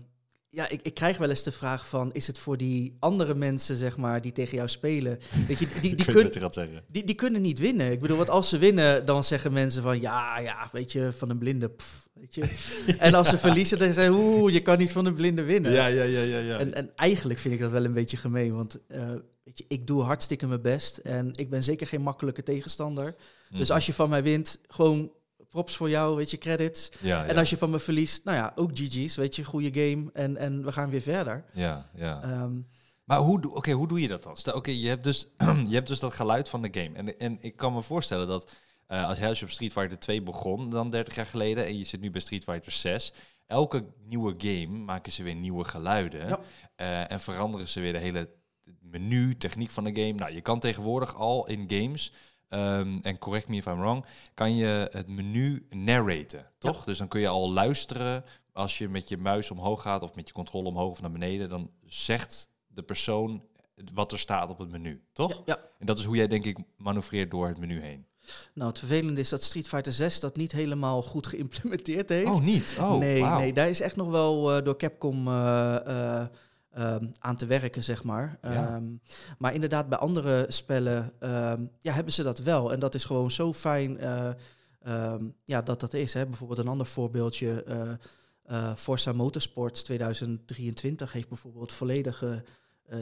[0.57, 2.13] ja, ik, ik krijg wel eens de vraag van...
[2.13, 5.19] is het voor die andere mensen, zeg maar, die tegen jou spelen...
[5.49, 6.83] Weet je, die, die, Ik weet kun- wat je gaat zeggen.
[6.89, 7.91] die, die kunnen niet winnen.
[7.93, 10.01] Ik bedoel, want als ze winnen, dan zeggen mensen van...
[10.01, 12.43] ja, ja, weet je, van een blinde, pff, weet je.
[12.99, 14.21] en als ze verliezen, dan zeggen ze...
[14.21, 15.73] oeh, je kan niet van een blinde winnen.
[15.73, 16.39] Ja, ja, ja, ja.
[16.39, 16.59] ja.
[16.59, 19.01] En, en eigenlijk vind ik dat wel een beetje gemeen, want eh,
[19.45, 23.15] weet je, ik doe hartstikke mijn best en ik ben zeker geen makkelijke tegenstander.
[23.51, 23.73] Dus Mhm.
[23.73, 25.11] als je van mij wint, gewoon
[25.49, 26.89] props voor jou, weet je, credits.
[27.01, 27.27] ja, ja.
[27.29, 30.37] En als je van me verliest, nou ja, ook GG's, weet je, goede game en,
[30.37, 31.45] en we gaan weer verder.
[31.53, 32.23] Ja, ja.
[32.23, 32.53] Ehm,
[33.05, 34.55] Maar hoe, doe- oké, hoe doe je dat dan?
[34.55, 35.27] Oké, je, hebt dus,
[35.69, 36.97] je hebt dus dat geluid van de game.
[36.97, 38.53] En, en ik kan me voorstellen dat
[38.87, 41.79] eh, als, jij, als je op Street Fighter 2 begon, dan 30 jaar geleden, en
[41.79, 43.13] je zit nu bij Street Fighter 6,
[43.47, 46.29] elke nieuwe game maken ze weer nieuwe geluiden.
[46.29, 46.41] Ja.
[46.77, 48.31] Eh, en veranderen ze weer de hele
[48.81, 50.13] menu, techniek van de game.
[50.13, 52.13] Nou, je kan tegenwoordig al in games,
[52.57, 54.05] ehm, en correct me if I'm wrong,
[54.35, 56.85] kan je het menu narraten, toch?
[56.85, 60.29] Dus dan kun je al luisteren als je met je muis omhoog gaat of met
[60.29, 63.43] je controle omhoog of naar beneden, dan zegt de persoon
[63.95, 65.33] wat er staat op het menu, toch?
[65.33, 65.61] ja, ja.
[65.79, 68.07] En dat is hoe jij denk ik manoeuvreert door het menu heen.
[68.55, 72.31] Nou, het vervelende is dat Street Fighter 6 dat niet helemaal goed geïmplementeerd heeft.
[72.31, 72.77] Oh, niet?
[72.81, 76.27] Oh, nee, nee, daar is echt nog wel eh, door Capcom eh, eh,
[76.77, 78.39] ehm, aan te werken, zeg maar.
[78.43, 78.69] Ja.
[78.69, 78.85] Ehm,
[79.39, 82.73] maar inderdaad, bij andere spellen ehm, ja, hebben ze dat wel.
[82.73, 86.15] En dat is gewoon zo fijn eh, ja, dat dat is.
[86.15, 86.27] Hè.
[86.27, 87.65] Bijvoorbeeld een ander voorbeeldje.
[88.43, 92.43] eh, Forza Motorsports 2023 heeft bijvoorbeeld volledige
[92.87, 92.99] eh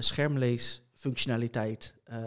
[1.12, 2.19] schermleesfunctionaliteit eh,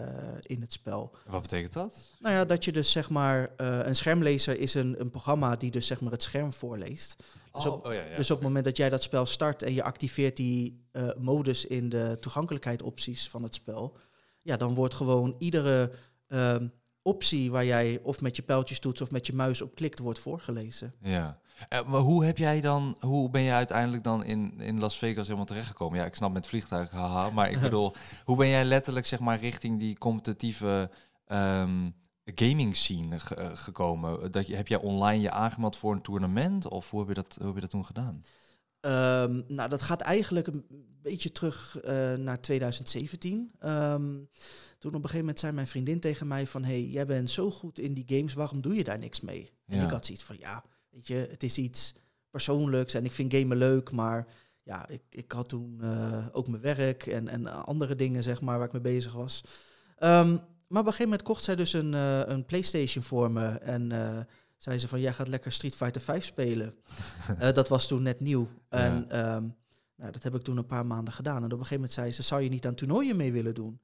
[0.42, 1.14] in het spel.
[1.26, 1.98] Wat betekent dat?
[2.18, 5.70] Nou ja, dat je dus zeg maar, eh, een schermlezer is een, een programma die
[5.70, 7.22] dus zeg maar het scherm voorleest.
[7.52, 8.16] Dus op- oh ja, ja.
[8.16, 11.66] Dus op het moment dat jij dat spel start en je activeert die eh, modus
[11.66, 13.96] in de toegankelijkheid opties van het spel,
[14.38, 15.90] ja, dan wordt gewoon iedere
[17.02, 20.18] optie waar jij of met je pijltjes toets of met je muis op klikt, wordt
[20.18, 20.94] voorgelezen.
[21.02, 21.40] Ja.
[21.68, 25.24] Eh, maar hoe heb jij dan, hoe ben je uiteindelijk dan in, in Las Vegas
[25.26, 25.98] helemaal terechtgekomen?
[25.98, 27.94] Ja, ik snap met vliegtuigen, haha, maar ik bedoel,
[28.24, 30.90] hoe ben jij letterlijk zeg maar richting die competitieve
[31.26, 31.90] ehm,
[32.24, 34.32] gaming scene ge- eh, gekomen?
[34.32, 37.34] Dat je, heb jij online je aangemeld voor een toernooi of hoe heb je dat,
[37.38, 38.20] hoe heb je dat toen gedaan?
[38.80, 40.64] Ehm, nou, dat gaat eigenlijk een
[41.02, 43.50] beetje terug eh, naar 2017.
[43.58, 44.02] Ehm,
[44.78, 46.64] toen op een gegeven moment zei mijn vriendin tegen mij van...
[46.64, 49.52] hey, jij bent zo goed in die games, waarom doe je daar niks mee?
[49.66, 49.84] En Ja.
[49.84, 51.94] ik had zoiets van, ja, weet je, het is iets
[52.30, 54.26] persoonlijks en ik vind gamen leuk, maar...
[54.68, 58.58] Ja, ik, ik had toen eh, ook mijn werk en, en andere dingen, zeg maar,
[58.58, 59.44] waar ik mee bezig was.
[59.98, 60.36] Ehm,
[60.68, 63.46] maar op een gegeven moment kocht zij dus een, eh, een PlayStation voor me.
[63.48, 64.18] En eh,
[64.56, 66.74] zei ze van, jij gaat lekker Street Fighter 5 spelen.
[67.54, 68.48] Dat was toen net nieuw.
[68.68, 69.44] En ehm,
[69.96, 71.36] nou, dat heb ik toen een paar maanden gedaan.
[71.36, 73.80] En op een gegeven moment zei ze, zou je niet aan toernooien mee willen doen?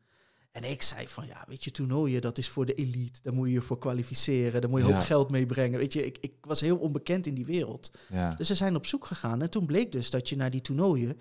[0.54, 3.22] En ik zei van, ja, weet je, toernooien, dat is voor de elite.
[3.22, 4.60] Daar moet je je voor kwalificeren.
[4.60, 4.92] Daar moet je Ja.
[4.92, 5.78] hoop geld meebrengen.
[5.78, 7.90] Weet je, ik, ik was heel onbekend in die wereld.
[8.12, 8.34] Ja.
[8.34, 9.42] Dus ze zijn op zoek gegaan.
[9.42, 11.18] En toen bleek dus dat je naar die toernooien...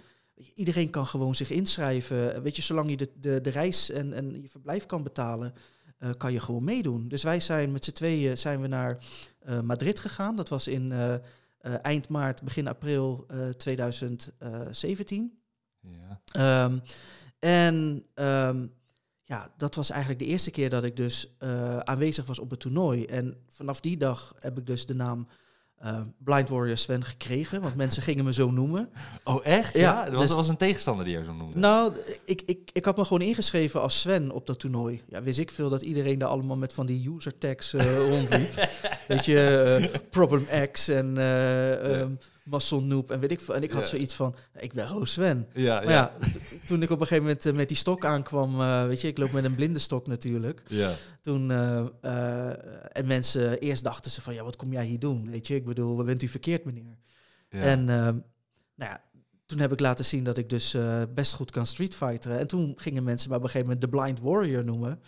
[0.53, 2.41] Iedereen kan gewoon zich inschrijven.
[2.43, 5.53] Weet je, zolang je de, de, de reis en, en je verblijf kan betalen...
[5.97, 7.07] eh, kan je gewoon meedoen.
[7.07, 8.97] Dus wij zijn met z'n tweeën zijn we naar
[9.39, 10.35] eh, Madrid gegaan.
[10.35, 11.19] Dat was in eh, eh,
[11.81, 15.37] eind maart, begin april eh, 2017.
[15.81, 16.21] ja.
[16.31, 16.77] Ehm,
[17.39, 18.67] en ehm,
[19.33, 22.59] ja, dat was eigenlijk de eerste keer dat ik dus eh, aanwezig was op het
[22.59, 23.05] toernooi.
[23.05, 25.27] En vanaf die dag heb ik dus de naam
[25.77, 28.89] eh, Blind Warrior Sven gekregen, want mensen gingen me zo noemen.
[29.23, 29.73] Oh, echt?
[29.73, 31.59] Ja, Ja, er was, dus- was een tegenstander die jou zo noemde.
[31.59, 31.93] Nou,
[32.25, 35.01] ik, ik, ik had me gewoon ingeschreven als Sven op dat toernooi.
[35.07, 38.69] Ja, wist ik veel dat iedereen daar allemaal met van die user tags eh, rondliep.
[39.07, 43.55] Weet je, Problem X en eh um, Muscle Noob en weet ik veel.
[43.55, 45.47] En ik had zoiets van, ik ben gewoon Sven.
[45.53, 46.13] ja, Maar ja,
[46.67, 49.17] toen ik op een gegeven moment eh, met die stok aankwam, eh, weet je, ik
[49.17, 50.63] loop met een blinde stok natuurlijk.
[50.67, 50.91] ja.
[51.21, 52.47] Toen, eh,
[52.97, 55.29] en mensen, eerst dachten ze van, ja, wat kom jij hier doen?
[55.31, 56.97] Weet je, ik bedoel, wat bent u verkeerd, meneer?
[57.49, 57.59] ja.
[57.61, 59.01] En nou ja,
[59.45, 60.77] toen heb ik laten zien dat ik dus
[61.13, 62.39] best goed kan Street Fighteren.
[62.39, 65.01] En toen gingen mensen me op een gegeven moment de Blind Warrior noemen.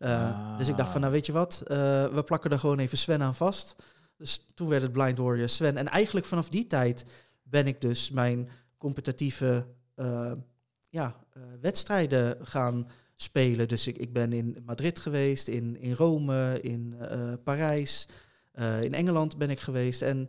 [0.00, 0.58] Uh, Ah.
[0.58, 1.76] Dus ik dacht van, nou weet je wat, uh,
[2.06, 3.76] we plakken er gewoon even Sven aan vast.
[4.22, 5.76] Dus toen werd het Blind Warrior Sven.
[5.76, 7.04] En eigenlijk vanaf die tijd
[7.42, 10.32] ben ik dus mijn competitieve uh,
[10.90, 11.16] ja,
[11.60, 13.68] wedstrijden gaan spelen.
[13.68, 18.08] Dus ik, ik ben in Madrid geweest, in, in Rome, in uh, Parijs,
[18.80, 20.02] in Engeland ben ik geweest.
[20.02, 20.28] En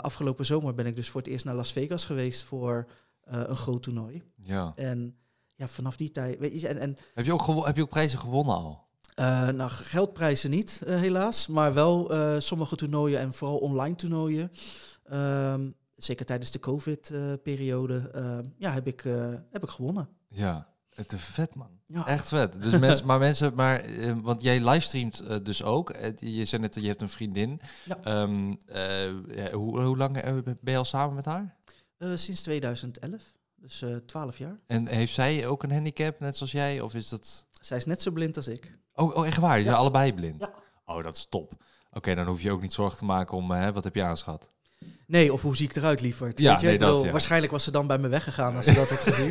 [0.00, 2.86] afgelopen zomer ben ik dus voor het eerst naar Las Vegas geweest voor
[3.22, 4.22] een groot toernooi.
[4.36, 4.72] Ja.
[4.74, 5.16] En
[5.54, 6.38] ja, vanaf die tijd.
[6.38, 8.87] Weet je, en, en, heb, je ook heb je ook prijzen gewonnen al?
[9.18, 11.46] Uh, nou, geldprijzen niet, uh, helaas.
[11.46, 14.52] Maar wel uh, sommige toernooien en vooral online toernooien.
[15.12, 18.10] Um, zeker tijdens de COVID-periode.
[18.58, 19.00] Ja, heb ik,
[19.50, 20.08] heb ik gewonnen.
[20.28, 21.70] Ja, het is vet man.
[21.86, 22.06] Ja.
[22.06, 22.62] Echt vet.
[22.62, 23.84] Dus mensen, maar mensen, maar,
[24.22, 25.94] want jij livestreamt dus ook.
[26.18, 27.60] Je zei net dat je hebt een vriendin.
[27.84, 28.22] Ja.
[28.22, 28.58] Um,
[29.28, 31.56] ja, hoe, hoe lang eh, ben je al samen met haar?
[32.14, 34.60] Sinds 2011, dus uh, 12 jaar.
[34.66, 36.80] En heeft zij ook een handicap, net zoals jij?
[36.80, 37.46] Of is dat...
[37.68, 38.72] Zij is net zo blind als ik.
[38.94, 39.58] Oh, oh echt waar?
[39.58, 39.64] Ja.
[39.64, 40.40] zijn allebei blind?
[40.40, 40.52] Ja.
[40.84, 41.52] Oh, dat is top.
[41.52, 41.60] Oké,
[41.92, 44.50] okay, dan hoef je ook niet zorgen te maken om, hè, wat heb je aanschat?
[45.06, 46.38] Nee, of hoe zie ik eruit, lieverd?
[46.38, 46.66] Ja, Weet je?
[46.66, 47.10] nee, bedoel, ja.
[47.10, 49.28] Waarschijnlijk was ze dan bij me weggegaan als ze dat had gezien.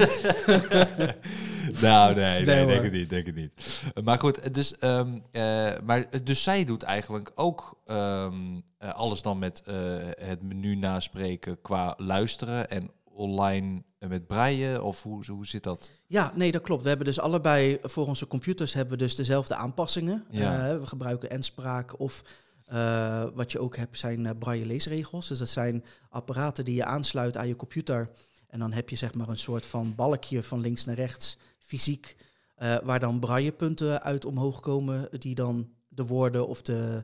[1.88, 3.84] nou, nee, nee, Nee, denk het niet, denk het niet.
[4.04, 9.40] Maar goed, dus, ehm, eh, maar, dus zij doet eigenlijk ook ehm, eh, alles dan
[9.40, 9.76] met eh,
[10.20, 14.84] het menu naspreken qua luisteren en online met breien?
[14.84, 15.92] Of hoe, hoe zit dat?
[16.08, 16.82] Ja, nee, dat klopt.
[16.82, 20.26] We hebben dus allebei voor onze computers hebben we dus dezelfde aanpassingen.
[20.30, 20.70] Ja.
[20.70, 22.24] Eh, we gebruiken enspraak of
[22.66, 25.28] eh, wat je ook hebt zijn uh, braille leesregels.
[25.28, 28.10] Dus dat zijn apparaten die je aansluit aan je computer.
[28.48, 32.16] En dan heb je zeg maar een soort van balkje van links naar rechts, fysiek,
[32.58, 37.04] uh, waar dan braillepunten uit omhoog komen, die dan de woorden of de,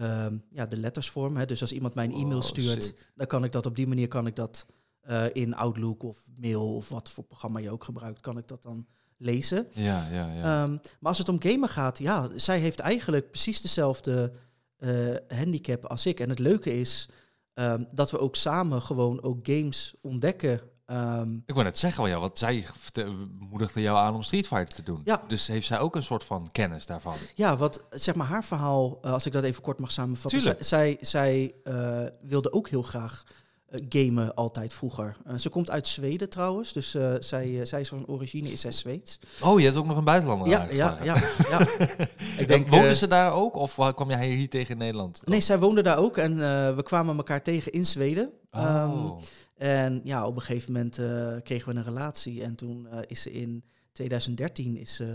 [0.00, 1.40] uh, ja, de letters vormen.
[1.40, 1.46] Hè.
[1.46, 3.10] Dus als iemand mij een e-mail Oh, stuurt, sick.
[3.14, 4.66] dan kan ik dat op die manier kan ik dat
[5.08, 8.62] uh, in Outlook of mail of wat voor programma je ook gebruikt, kan ik dat
[8.62, 9.66] dan lezen.
[9.72, 10.62] Ja, ja, ja.
[10.62, 14.32] Um, maar als het om gamen gaat, ja, zij heeft eigenlijk precies dezelfde
[14.78, 16.20] uh, handicap als ik.
[16.20, 17.08] En het leuke is
[17.54, 20.60] um, dat we ook samen gewoon ook games ontdekken.
[20.86, 22.66] Um, Ik wou net zeggen, wel, ja, want zij
[23.38, 25.00] moedigde jou aan om Street Fighter te doen.
[25.04, 25.22] Ja.
[25.26, 27.14] Dus heeft zij ook een soort van kennis daarvan?
[27.34, 30.38] ja, wat zeg maar haar verhaal, uh, als ik dat even kort mag samenvatten.
[30.38, 30.64] Tuurlijk.
[30.64, 33.24] Zij, zij uh, wilde ook heel graag
[33.70, 35.16] gamen altijd vroeger.
[35.26, 38.72] Uh, ze komt uit Zweden trouwens, dus uh, zij, zij is van origine is zij
[38.72, 39.18] Zweeds.
[39.42, 41.16] Oh, je hebt ook nog een buitenlander Ja, ja, ja,
[41.50, 41.66] ja.
[42.42, 45.20] Ik denk, Woonde eh, ze daar ook of wa- kwam jij hier tegen in Nederland?
[45.24, 46.36] Nee, zij woonde daar ook en
[46.76, 48.32] we kwamen elkaar tegen in Zweden.
[48.50, 48.82] Oh.
[48.82, 49.16] Um,
[49.56, 50.94] en ja, op een gegeven moment
[51.44, 55.06] kregen we een relatie en toen is ze in 2013 is ze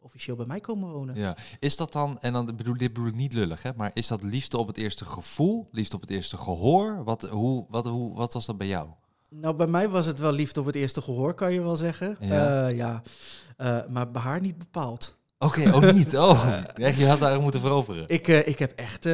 [0.00, 1.16] officieel bij mij komen wonen.
[1.16, 4.06] Ja, is dat dan, en dan bedoel, dit bedoel ik niet lullig, hè, maar is
[4.06, 7.04] dat liefde op het eerste gevoel, liefde op het eerste gehoor?
[7.04, 8.88] Wat, hoe, wat, hoe, wat was dat bij jou?
[9.30, 12.16] Nou, bij mij was het wel liefde op het eerste gehoor, kan je wel zeggen.
[12.20, 12.68] Ja.
[12.68, 13.02] Uh, ja.
[13.58, 15.16] Uh, maar bij haar niet bepaald.
[15.38, 16.16] Oké, okay, oh niet.
[16.16, 18.04] Oh, echt, je had haar moeten veroveren.
[18.06, 19.12] Ik, uh, ik heb echt uh,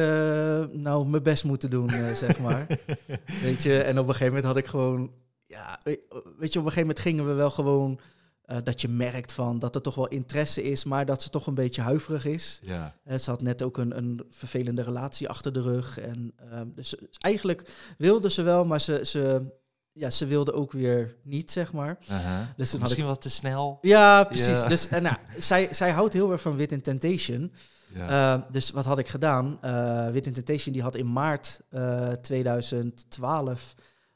[0.71, 2.67] nou, mijn best moeten doen, uh, zeg maar.
[3.43, 5.11] weet je, en op een gegeven moment had ik gewoon...
[5.47, 5.99] Ja, weet
[6.53, 7.99] je, op een gegeven moment gingen we wel gewoon...
[8.51, 11.47] Uh, dat je merkt van dat er toch wel interesse is, maar dat ze toch
[11.47, 12.59] een beetje huiverig is.
[12.61, 12.95] Ja.
[13.07, 15.99] Uh, ze had net ook een, een vervelende relatie achter de rug.
[15.99, 19.51] En, uh, dus eigenlijk wilde ze wel, maar ze, ze,
[19.91, 21.97] ja, ze wilde ook weer niet, zeg maar.
[22.05, 22.19] -huh.
[22.57, 23.09] Dus Misschien ik...
[23.09, 23.77] was te snel.
[23.81, 24.61] Ja, precies.
[24.61, 24.67] Ja.
[24.67, 27.53] Dus, en, nou, zij, zij houdt heel erg van Wit in Temptation.
[27.93, 28.35] Ja.
[28.35, 29.59] Uh, dus wat had ik gedaan?
[30.11, 33.75] Wit in Temptation die had in maart uh, 2012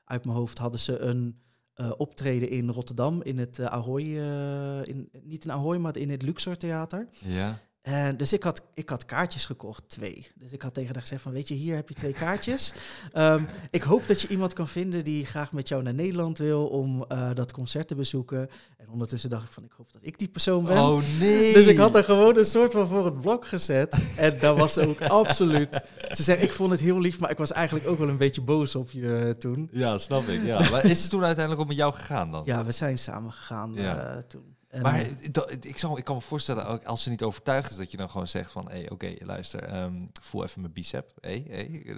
[0.09, 1.41] uit mijn hoofd hadden ze een
[1.81, 6.09] uh, optreden in Rotterdam in het uh, Ahoy, uh, in, niet in Ahoy, maar in
[6.09, 7.07] het Luxor Theater.
[7.11, 7.59] Ja.
[7.81, 10.27] En dus ik had, ik had kaartjes gekocht, twee.
[10.35, 12.73] Dus ik had tegen haar gezegd van, weet je, hier heb je twee kaartjes.
[13.13, 16.67] um, ik hoop dat je iemand kan vinden die graag met jou naar Nederland wil
[16.67, 18.49] om uh, dat concert te bezoeken.
[18.77, 20.77] En ondertussen dacht ik van, ik hoop dat ik die persoon ben.
[20.77, 21.53] Oh nee!
[21.53, 24.01] Dus ik had er gewoon een soort van voor het blok gezet.
[24.17, 25.81] En dat was ook absoluut...
[26.11, 28.41] Ze zei, ik vond het heel lief, maar ik was eigenlijk ook wel een beetje
[28.41, 29.69] boos op je uh, toen.
[29.71, 30.43] Ja, snap ik.
[30.43, 30.59] Ja.
[30.71, 32.41] maar is het toen uiteindelijk ook met jou gegaan dan?
[32.45, 34.23] Ja, we zijn samen gegaan Ja.
[34.27, 34.57] toen.
[34.69, 37.77] En, Maar eh, ik, zou, ik kan me voorstellen, ook als ze niet overtuigd is,
[37.77, 41.12] dat je dan gewoon zegt van, hé, oké, luister, ehm, voel even mijn bicep.
[41.21, 41.95] Hé, hey,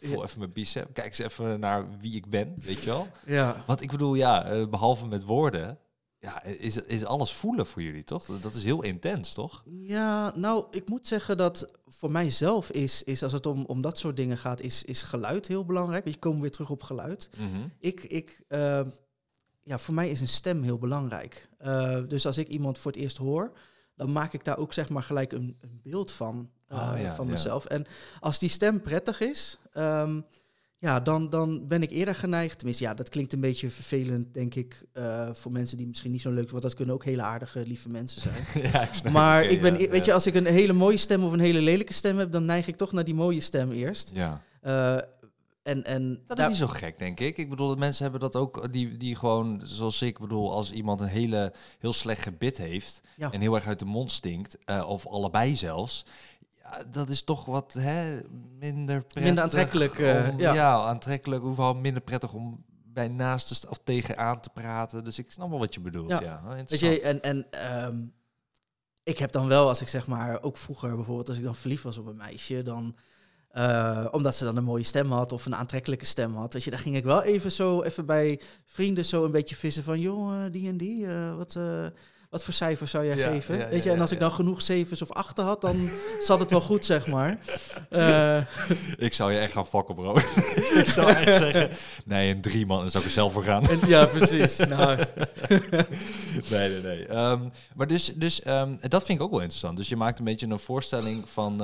[0.00, 0.24] voel Ja.
[0.24, 0.94] even mijn bicep.
[0.94, 3.08] Kijk eens even naar wie ik ben, weet je wel?
[3.26, 5.78] ja, Want ik bedoel, ja, eh, behalve met woorden,
[6.18, 8.24] ja, is, is alles voelen voor jullie, toch?
[8.40, 9.62] Dat is heel intens, toch?
[9.66, 13.98] Ja, nou, ik moet zeggen dat voor mijzelf is, is als het om, om dat
[13.98, 16.08] soort dingen gaat, is, is geluid heel belangrijk.
[16.08, 17.30] Je komen weer terug op geluid.
[17.38, 17.68] Mhm.
[17.78, 18.80] Ik, ik, eh,
[19.64, 21.48] ja, voor mij is een stem heel belangrijk.
[21.58, 23.52] Eh, dus als ik iemand voor het eerst hoor,
[23.96, 27.14] dan maak ik daar ook zeg maar gelijk een, een beeld van, eh, Ah, ja,
[27.14, 27.30] van ja.
[27.30, 27.64] mezelf.
[27.64, 27.86] En
[28.20, 30.20] als die stem prettig is, ehm,
[30.78, 32.56] ja, dan, dan ben ik eerder geneigd.
[32.56, 36.20] Tenminste, ja, dat klinkt een beetje vervelend, denk ik, eh, voor mensen die misschien niet
[36.20, 36.50] zo leuk zijn.
[36.50, 38.44] Want dat kunnen ook hele aardige, lieve mensen zijn.
[38.72, 41.24] ja, ik snap Maar ik ben, ja, weet je, als ik een hele mooie stem
[41.24, 44.10] of een hele lelijke stem heb, dan neig ik toch naar die mooie stem eerst.
[44.14, 44.40] Ja.
[45.62, 47.36] En, en Dat is niet zo gek, denk ik.
[47.38, 51.00] Ik bedoel, dat mensen hebben dat ook, die, die gewoon, zoals ik bedoel, als iemand
[51.00, 53.32] een hele, heel slecht gebit heeft Ja.
[53.32, 56.04] en heel erg uit de mond stinkt, eh, of allebei zelfs,
[56.62, 58.20] ja, dat is toch wat hè,
[58.58, 59.22] minder prettig.
[59.22, 60.54] Minder aantrekkelijk, eh, om- ja.
[60.54, 60.74] ja.
[60.84, 65.04] aantrekkelijk, hoewel minder prettig om bij naasten st- of tegenaan te praten.
[65.04, 66.20] Dus ik snap wel wat je bedoelt, ja.
[66.20, 66.42] Ja.
[66.68, 68.00] Weet je, en, en ehm,
[69.02, 71.82] ik heb dan wel, als ik zeg maar, ook vroeger bijvoorbeeld, als ik dan verliefd
[71.82, 72.96] was op een meisje, dan,
[73.52, 76.70] eh, omdat ze dan een mooie stem had of een aantrekkelijke stem had, weet je,
[76.70, 80.44] dan ging ik wel even zo, even bij vrienden zo een beetje vissen van, joh,
[80.44, 81.58] eh, die en die, eh, wat,
[82.30, 83.58] wat voor cijfer zou jij Ja, geven?
[83.58, 85.88] ja, weet je, ja, en als ik dan genoeg zevens of achten had, dan
[86.26, 87.38] zat het wel goed, zeg maar.
[88.96, 90.16] Ik zou je echt gaan fokken, bro.
[90.82, 91.70] ik zou echt zeggen,
[92.04, 93.68] nee, een drie man, dan zou ik er zelf voor gaan.
[93.68, 94.56] en, ja, precies.
[94.56, 94.98] Nou,
[96.50, 97.06] nee, nee, nee.
[97.06, 99.76] Ehm, maar dus, dus ehm, dat vind ik ook wel interessant.
[99.76, 101.60] Dus je maakt een beetje een voorstelling van...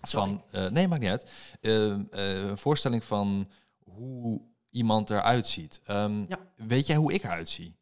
[0.00, 1.30] ehm, van eh, nee, maakt niet uit.
[1.60, 3.50] Ehm, eh, een voorstelling van
[3.84, 5.80] hoe iemand eruit ziet.
[5.84, 6.38] Ehm, Ja.
[6.56, 7.76] Weet jij hoe ik eruit zie?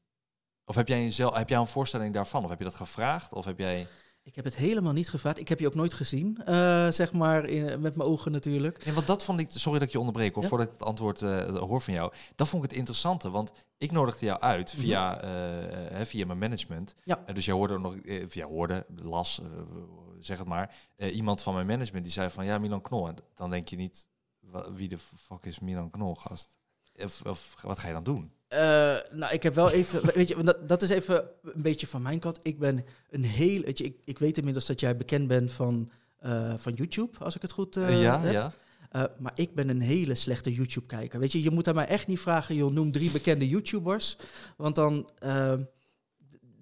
[0.64, 2.44] Of heb jij, jezelf, heb jij een voorstelling daarvan?
[2.44, 3.32] Of heb je dat gevraagd?
[3.32, 3.86] Of heb jij...
[4.22, 5.38] ik heb het helemaal niet gevraagd.
[5.38, 8.84] Ik heb je ook nooit gezien, eh, zeg maar, in, met mijn ogen natuurlijk.
[8.84, 9.50] Nee, want dat vond ik...
[9.50, 10.48] Sorry dat ik je onderbreek, of Ja.
[10.48, 12.12] voordat ik het antwoord eh, hoor van jou.
[12.34, 16.94] Dat vond ik het interessante, want ik nodigde jou uit via, eh, via mijn management.
[17.04, 17.20] Mhm.
[17.26, 17.32] Ja.
[17.32, 17.94] Dus jij hoorde nog...
[18.26, 19.40] via hoorde, las,
[20.18, 20.74] zeg het maar.
[20.96, 22.44] iemand van mijn management die zei van...
[22.44, 23.08] Ja, Milan Knol.
[23.08, 24.08] En dan denk je niet...
[24.74, 26.56] Wie de fuck is Milan Knol, gast?
[27.04, 28.32] Of, of wat ga je dan doen?
[28.50, 32.02] Eh, nou, ik heb wel even, weet je, dat, dat is even een beetje van
[32.02, 32.38] mijn kant.
[32.42, 35.90] Ik ben een heel, weet je, ik, ik weet inmiddels dat jij bekend bent van,
[36.18, 38.32] eh, van YouTube, als ik het goed eh, ja, heb.
[38.32, 38.52] ja.
[39.18, 41.20] Maar ik ben een hele slechte YouTube-kijker.
[41.20, 44.16] Weet je, je moet aan mij echt niet vragen, joh, noem drie bekende YouTubers.
[44.56, 45.10] Want dan,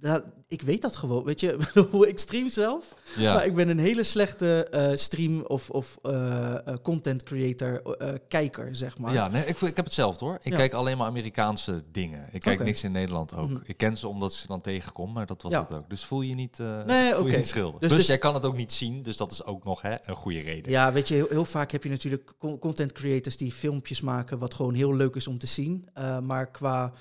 [0.01, 1.57] eh, da- ik weet dat gewoon, weet je.
[2.09, 3.35] Ik stream zelf, ja.
[3.35, 8.15] maar ik ben een hele slechte eh, stream- of, of eh, eh, content creator eh,
[8.29, 9.13] kijker, zeg maar.
[9.13, 10.39] Ja, nee, ik, ik heb hetzelfde hoor.
[10.43, 10.57] Ik Ja.
[10.57, 12.29] kijk alleen maar Amerikaanse dingen.
[12.33, 13.49] Ik kijk niks in Nederland ook.
[13.51, 13.59] Mhm.
[13.65, 15.61] Ik ken ze omdat ze dan tegenkom, maar dat was Ja.
[15.61, 15.91] het ook.
[15.91, 17.81] Dus voel je niet, Nee, voel je niet schuldig.
[17.81, 19.95] Dus- Dus, dus- jij kan het ook niet zien, dus dat is ook nog hè,
[20.03, 20.73] een goede reden.
[20.73, 24.39] Ja, weet je, heel, heel vaak heb je natuurlijk con- content creators die filmpjes maken
[24.39, 25.89] wat gewoon heel leuk is om te zien.
[26.23, 26.93] Maar qua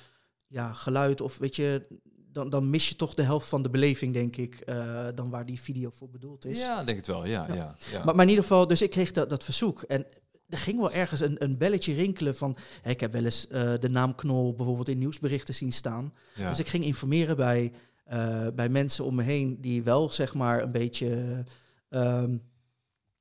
[0.50, 1.88] ja, geluid of weet je,
[2.38, 5.46] dan, dan mis je toch de helft van de beleving, denk ik, uh, dan waar
[5.46, 6.60] die video voor bedoeld is.
[6.60, 7.26] Ja, denk het wel.
[7.26, 7.56] Ja, ja.
[7.56, 7.76] Ja.
[7.92, 9.82] ja, Maar, maar in ieder geval, dus ik kreeg dat, dat verzoek.
[9.82, 10.06] En
[10.50, 12.58] er ging wel ergens een, een belletje rinkelen van...
[12.84, 16.14] Ik heb wel eens uh, de naam Knol bijvoorbeeld in nieuwsberichten zien staan.
[16.36, 16.50] Ja.
[16.50, 17.72] Dus ik ging informeren bij,
[18.14, 19.58] uh, bij mensen om me heen...
[19.62, 21.44] die wel, zeg maar, een beetje...
[21.90, 22.42] Um,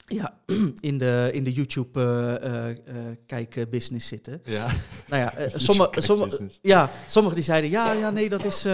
[0.06, 0.38] ja,
[0.90, 4.40] in de, in de YouTube-kijkbusiness uh, zitten.
[4.44, 4.66] Ja.
[5.08, 7.70] Nou ja, uh, sommige, sommige, ja, sommige die zeiden...
[7.70, 8.66] Ja, ja, nee, dat is...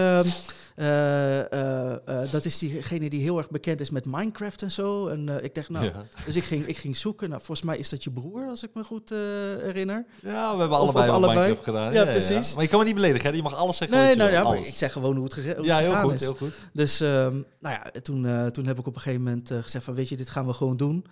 [0.75, 5.07] Uh, dat is diegene die heel erg bekend is met Minecraft en zo.
[5.07, 5.85] En ik dacht, nou...
[5.85, 6.05] Ja.
[6.25, 7.29] Dus ik ging, ik ging zoeken.
[7.29, 10.05] Nou, volgens mij is dat je broer, als ik me goed herinner.
[10.21, 11.37] Ja, we hebben allebei, of, allebei.
[11.37, 11.93] Minecraft gedaan.
[11.93, 12.49] Ja, ja precies.
[12.49, 12.53] Ja.
[12.53, 13.35] Maar je kan me niet beledigen, hè?
[13.35, 13.97] Je mag alles zeggen.
[13.97, 16.21] Nee, nou ja, ik zeg gewoon hoe het, hoe ja, heel goed, is.
[16.21, 16.53] heel goed.
[16.73, 20.09] Dus um, nou ja, toen, toen heb ik op een gegeven moment gezegd van, weet
[20.09, 21.05] je, dit gaan we gewoon doen.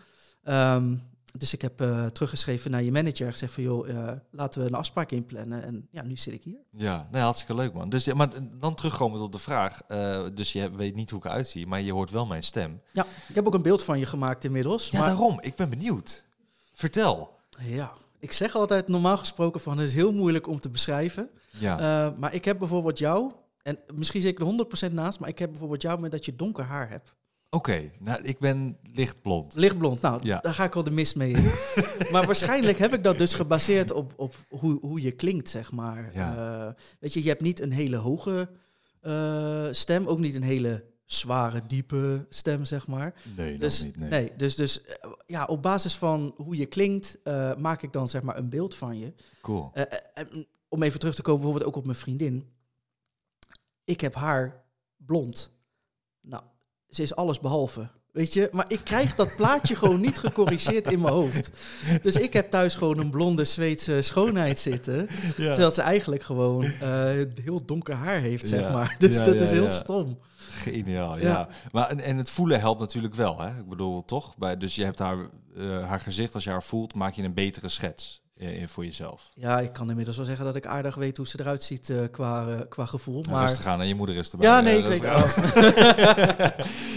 [0.44, 1.02] Um,
[1.38, 3.32] dus ik heb uh, teruggeschreven naar je manager.
[3.32, 5.64] Gezegd van, joh, uh, laten we een afspraak inplannen.
[5.64, 6.60] En ja, nu zit ik hier.
[6.72, 7.90] Ja, nee, hartstikke leuk, man.
[7.90, 9.80] Dus, ja, maar dan terugkomen op de vraag.
[9.88, 12.82] Uh, dus je weet niet hoe ik eruit zie, maar je hoort wel mijn stem.
[12.92, 14.90] Ja, ik heb ook een beeld van je gemaakt inmiddels.
[14.90, 15.08] Ja, maar...
[15.08, 15.38] daarom.
[15.42, 16.26] Ik ben benieuwd.
[16.74, 17.40] Vertel.
[17.60, 21.30] Ja, ik zeg altijd normaal gesproken van, het is heel moeilijk om te beschrijven.
[21.50, 22.14] Ja.
[22.18, 23.32] Maar ik heb bijvoorbeeld jou,
[23.64, 26.36] en misschien zit ik er 100% naast, maar ik heb bijvoorbeeld jou met dat je
[26.36, 27.14] donker haar hebt.
[27.54, 29.56] Oké, okay, nou, ik ben lichtblond.
[29.56, 30.40] Lichtblond, nou, ja.
[30.40, 31.44] daar ga ik wel de mist mee in.
[32.12, 36.12] maar waarschijnlijk heb ik dat dus gebaseerd op, op hoe, hoe je klinkt, zeg maar.
[36.14, 36.68] Ja.
[36.68, 38.50] Uh, weet je, je hebt niet een hele hoge
[39.02, 43.14] uh, stem, ook niet een hele zware, diepe stem, zeg maar.
[43.38, 43.98] Nee, dus, niet.
[43.98, 44.10] Nee.
[44.10, 44.82] nee dus, dus
[45.26, 48.76] ja, op basis van hoe je klinkt, uh, maak ik dan zeg maar een beeld
[48.76, 49.14] van je.
[49.42, 49.72] Cool.
[50.70, 52.50] Om even terug te komen, bijvoorbeeld ook op mijn vriendin.
[53.84, 54.64] Ik heb haar
[54.98, 55.52] blond.
[56.22, 56.44] Nou,
[56.92, 57.90] ze is alles behalve.
[58.12, 61.52] Weet je, maar ik krijg dat plaatje gewoon niet gecorrigeerd in mijn hoofd.
[62.02, 65.08] Dus ik heb thuis gewoon een blonde Zweedse schoonheid zitten.
[65.36, 66.72] Terwijl ze eigenlijk gewoon uh,
[67.44, 68.96] heel donker haar heeft, zeg maar.
[68.98, 70.20] Dus dat is heel stom.
[70.36, 71.50] Geniaal, ja.
[71.72, 73.60] Maar en, en, het voelen helpt natuurlijk wel, hè?
[73.60, 74.38] Ik bedoel, toch?
[74.38, 75.18] Bij, dus je hebt haar,
[75.56, 78.21] uh, haar gezicht, als je haar voelt, maak je een betere schets.
[78.42, 79.32] Eh, voor jezelf?
[79.34, 82.02] Ja, ik kan inmiddels wel zeggen dat ik aardig weet hoe ze eruit ziet uh,
[82.12, 83.24] qua, uh, qua gevoel.
[83.30, 83.42] Maar...
[83.42, 84.48] Rustig gaan en je moeder is erbij.
[84.48, 85.12] Ja, nee, ik weet het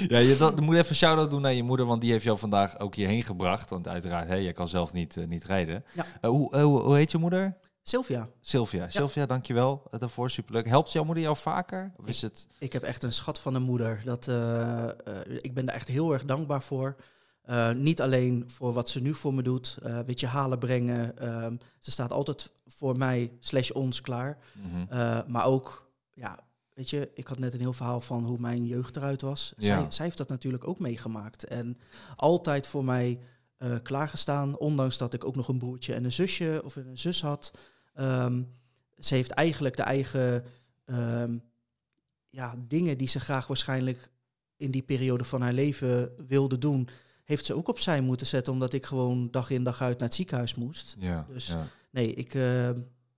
[0.13, 2.79] ja, je dat, moet even shout-out doen naar je moeder, want die heeft jou vandaag
[2.79, 3.71] ook hierheen gebracht.
[3.71, 5.85] Want uiteraard, hè, je kan zelf niet, niet rijden.
[5.93, 6.29] Ja.
[6.29, 7.57] hoe, hoe heet je moeder?
[7.83, 8.29] Sylvia.
[8.41, 8.91] Sylvia, ja.
[8.91, 10.31] Sylvia, dankjewel daarvoor.
[10.31, 10.69] Superleuk.
[10.69, 11.93] Helpt jouw moeder jou vaker?
[11.97, 12.47] Of is het...
[12.59, 14.03] ik heb echt een schat van een moeder.
[14.05, 14.29] Dat,
[15.41, 16.97] ik ben daar echt heel erg dankbaar voor.
[17.51, 21.29] Uh, niet alleen voor wat ze nu voor me doet, uh, weet je, halen, brengen.
[21.45, 24.39] Um, ze staat altijd voor mij, slash ons, klaar.
[24.53, 24.87] Mm -hmm.
[24.93, 26.39] uh, maar ook, ja,
[26.75, 29.53] weet je, ik had net een heel verhaal van hoe mijn jeugd eruit was.
[29.57, 29.65] Ja.
[29.65, 31.45] Zij, zij, heeft dat natuurlijk ook meegemaakt.
[31.45, 31.79] En
[32.17, 33.19] altijd voor mij
[33.83, 37.53] klaargestaan, ondanks dat ik ook nog een broertje en een zusje of een zus had.
[38.01, 38.51] Um,
[38.99, 40.45] ze heeft eigenlijk de eigen
[40.85, 41.43] um,
[42.31, 44.11] ja, dingen die ze graag waarschijnlijk
[44.57, 46.89] in die periode van haar leven wilde doen
[47.25, 50.17] heeft ze ook opzij moeten zetten, omdat ik gewoon dag in dag uit naar het
[50.17, 50.97] ziekenhuis moest.
[50.99, 51.55] Ja, dus
[51.91, 52.71] nee, ik, uh,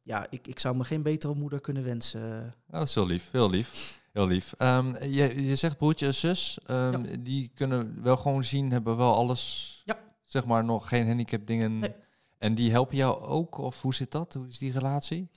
[0.03, 2.55] ja, ik, ik zou me geen betere moeder kunnen wensen.
[2.71, 4.01] Ja, dat is heel lief, heel lief.
[4.13, 4.55] Heel lief.
[4.59, 7.17] Um, je, je zegt broertje en zus, um, ja.
[7.21, 9.99] die kunnen wel gewoon zien, hebben wel alles, ja.
[10.25, 11.79] zeg maar, nog geen handicap dingen.
[11.79, 11.95] Nee.
[12.39, 14.35] En die helpen jou ook, of hoe zit dat?
[14.35, 15.29] Hoe is die relatie?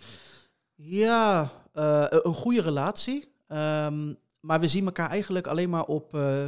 [0.76, 3.32] Ja, uh, een goede relatie.
[3.48, 6.48] Um, maar we zien elkaar eigenlijk alleen maar op uh,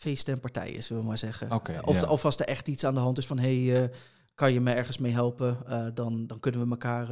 [0.00, 1.52] feesten en partijen, zullen we maar zeggen.
[1.52, 3.88] Okay, of, of als er echt iets aan de hand is van, hey, uh,
[4.34, 5.58] kan je me ergens mee helpen?
[5.68, 7.08] Uh, dan, dan kunnen we elkaar,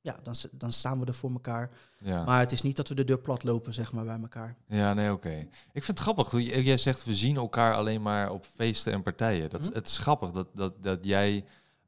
[0.00, 1.70] ja, dan, dan staan we er voor elkaar.
[1.98, 2.24] Ja.
[2.24, 4.56] Maar het is niet dat we de deur plat lopen, zeg maar, bij elkaar.
[4.66, 5.26] Ja, nee, oké.
[5.26, 5.48] Okay.
[5.72, 6.40] Ik vind het grappig.
[6.64, 9.50] Jij zegt, we zien elkaar alleen maar op feesten en partijen.
[9.50, 9.72] Dat, hm?
[9.72, 11.44] Het is grappig dat, dat, dat jij...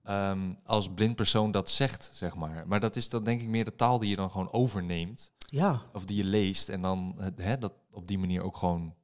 [0.09, 2.65] Um, als blind persoon dat zegt, zeg maar.
[2.67, 5.33] Maar dat is dan denk ik meer de taal die je dan gewoon overneemt.
[5.37, 5.83] Ja.
[5.93, 8.95] Of die je leest en dan hè, dat op die manier ook gewoon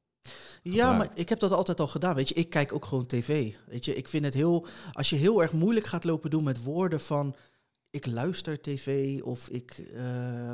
[0.62, 2.14] ja, maar ik heb dat altijd al gedaan.
[2.14, 3.54] Weet je, ik kijk ook gewoon tv.
[3.66, 4.66] Weet je, ik vind het heel.
[4.92, 7.34] Als je heel erg moeilijk gaat lopen doen met woorden van.
[7.90, 9.78] Ik luister tv of ik.
[9.78, 10.52] Uh,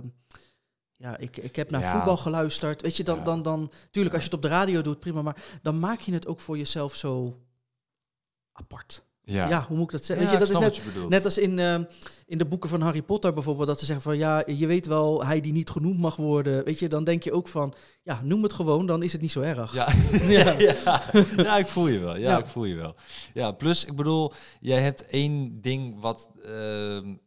[0.97, 1.93] ja, ik, ik heb naar ja.
[1.93, 2.83] voetbal geluisterd.
[2.83, 3.25] Weet je, dan, ja.
[3.25, 3.73] dan, dan.
[3.91, 5.23] Tuurlijk, als je het op de radio doet, prima.
[5.23, 7.41] Maar dan maak je het ook voor jezelf zo
[8.53, 9.05] apart.
[9.29, 9.49] Ja.
[9.49, 10.27] ja, hoe moet ik dat zeggen?
[10.27, 11.75] Ja, weet je, dat is net, net als in, uh,
[12.27, 15.25] in de boeken van Harry Potter bijvoorbeeld, dat ze zeggen van ja, je weet wel,
[15.25, 16.65] hij die niet genoemd mag worden.
[16.65, 19.31] Weet je, dan denk je ook van ja, noem het gewoon, dan is het niet
[19.31, 19.75] zo erg.
[19.75, 19.89] Ja,
[20.29, 20.55] ja.
[20.59, 21.03] ja.
[21.37, 22.17] ja ik voel je wel.
[22.17, 22.95] Ja, ik voel je wel.
[23.35, 26.49] Ja, plus, ik bedoel, jij hebt één ding wat, uh,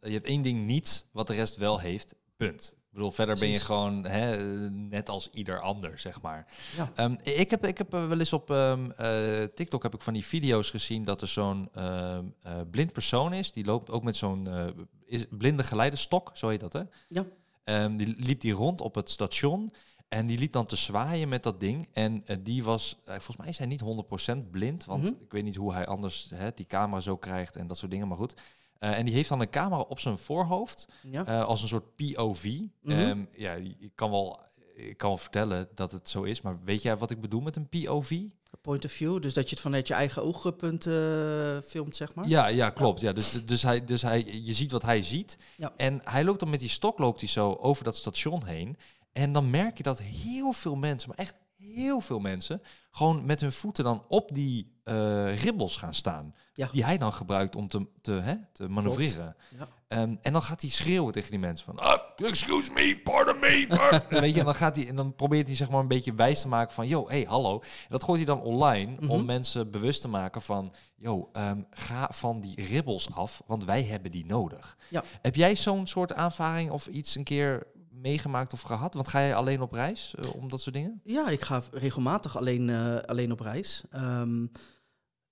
[0.01, 2.15] je hebt één ding niet wat de rest wel heeft.
[2.38, 2.77] Punt.
[2.99, 3.51] Bedoel, verder Precies.
[3.51, 6.45] ben je gewoon hè, net als ieder ander, zeg maar.
[6.75, 7.03] Ja.
[7.03, 10.25] Um, ik, heb, ik heb wel eens op um, uh, TikTok heb ik van die
[10.25, 13.51] video's gezien dat er zo'n uh, uh, blind persoon is.
[13.51, 14.47] Die loopt ook met zo'n
[15.29, 16.81] blinde geleidestok, zo heet dat, hè?
[17.07, 17.25] Ja.
[17.63, 19.71] Um, die liep die rond op het station.
[20.07, 21.88] En die liep dan te zwaaien met dat ding.
[21.93, 24.85] En die was, volgens mij is hij niet 100% blind.
[24.85, 25.23] Want mm -hmm.
[25.23, 28.07] ik weet niet hoe hij anders hè, die camera zo krijgt en dat soort dingen.
[28.07, 28.33] Maar goed.
[28.79, 31.27] Uh, en die heeft dan een camera op zijn voorhoofd ja.
[31.27, 32.45] uh, als een soort POV.
[32.45, 32.99] Mm -hmm.
[32.99, 34.39] um, ja, ik kan, wel,
[34.75, 37.55] ik kan wel vertellen dat het zo is, maar weet jij wat ik bedoel met
[37.55, 38.19] een POV?
[38.61, 42.27] Point of view, dus dat je het vanuit je eigen oogpunt uh, filmt, zeg maar.
[42.27, 42.99] Ja, ja klopt.
[42.99, 43.07] Ja.
[43.07, 43.13] ja.
[43.13, 45.37] dus, dus, hij, dus hij, je ziet wat hij ziet.
[45.57, 45.73] Ja.
[45.75, 48.77] En hij loopt dan met die stok loopt hij zo over dat station heen.
[49.11, 51.33] En dan merk je dat heel veel mensen, maar echt
[51.79, 52.61] heel veel mensen,
[52.91, 56.35] gewoon met hun voeten dan op die uh, ribbels gaan staan.
[56.53, 56.69] Ja.
[56.71, 59.35] Die hij dan gebruikt om te, te, hè, te manoeuvreren.
[59.57, 59.67] Ja.
[60.01, 61.85] Um, en dan gaat hij schreeuwen tegen die mensen van...
[61.85, 63.65] Oh, excuse me, pardon me.
[63.67, 64.01] Pardon.
[64.21, 66.41] Weet je, en dan, gaat hij, en dan probeert hij zeg maar een beetje wijs
[66.41, 66.87] te maken van...
[66.87, 67.59] Yo, hey, hallo.
[67.59, 69.09] En dat gooit hij dan online mm -hmm.
[69.09, 70.73] om mensen bewust te maken van...
[70.95, 74.77] Yo, um, ga van die ribbels af, want wij hebben die nodig.
[74.89, 75.03] Ja.
[75.21, 77.67] Heb jij zo'n soort aanvaring of iets een keer
[78.01, 78.93] meegemaakt of gehad?
[78.93, 81.01] Want ga je alleen op reis uh, om dat soort dingen?
[81.03, 83.83] Ja, ik ga regelmatig alleen, uh, alleen op reis.
[83.95, 84.51] Um,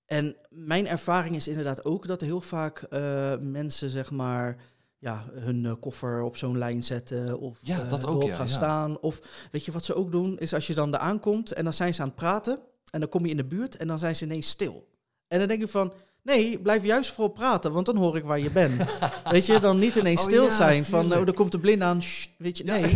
[0.04, 4.56] en mijn ervaring is inderdaad ook dat heel vaak uh, mensen, zeg maar,
[4.98, 8.52] ja, hun koffer op zo'n lijn zetten of ja, dat ook, ja, gaan ja.
[8.52, 9.00] staan.
[9.00, 11.74] Of weet je wat ze ook doen, is als je dan er aankomt en dan
[11.74, 12.58] zijn ze aan het praten
[12.90, 14.88] en dan kom je in de buurt en dan zijn ze ineens stil.
[15.26, 18.38] En dan denk je van, Nee, blijf juist vooral praten, want dan hoor ik waar
[18.38, 18.84] je bent.
[19.30, 21.08] weet je, dan niet ineens oh, stil ja, zijn tuurlijk.
[21.08, 22.82] van, oh, er komt de blind aan, Shh, weet je, nee.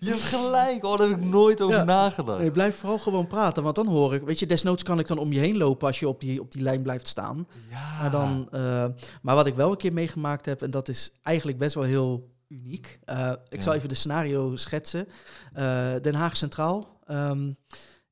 [0.00, 1.84] je hebt gelijk, oh, daar heb ik nooit over ja.
[1.84, 2.38] nagedacht.
[2.38, 5.18] Nee, blijf vooral gewoon praten, want dan hoor ik, weet je, desnoods kan ik dan
[5.18, 7.48] om je heen lopen als je op die, op die lijn blijft staan.
[7.70, 8.00] Ja.
[8.00, 8.86] Maar, dan, uh,
[9.22, 12.32] maar wat ik wel een keer meegemaakt heb, en dat is eigenlijk best wel heel
[12.48, 13.00] uniek.
[13.04, 15.08] Eh, ik zal even de scenario schetsen.
[15.52, 16.98] Eh, Den Haag Centraal.
[17.06, 17.52] Ehm,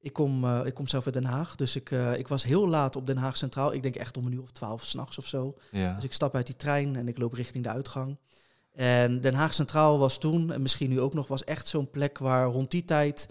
[0.02, 2.68] ik, kom, eh, ik kom zelf uit Den Haag, dus ik, eh, ik was heel
[2.68, 3.72] laat op Den Haag Centraal.
[3.72, 5.54] Ik denk echt om een uur of twaalf s'nachts of zo.
[5.70, 5.94] Ja.
[5.94, 8.18] Dus ik stap uit die trein en ik loop richting de uitgang.
[8.72, 12.18] En Den Haag Centraal was toen, en misschien nu ook nog, was echt zo'n plek
[12.18, 13.28] waar rond die tijd,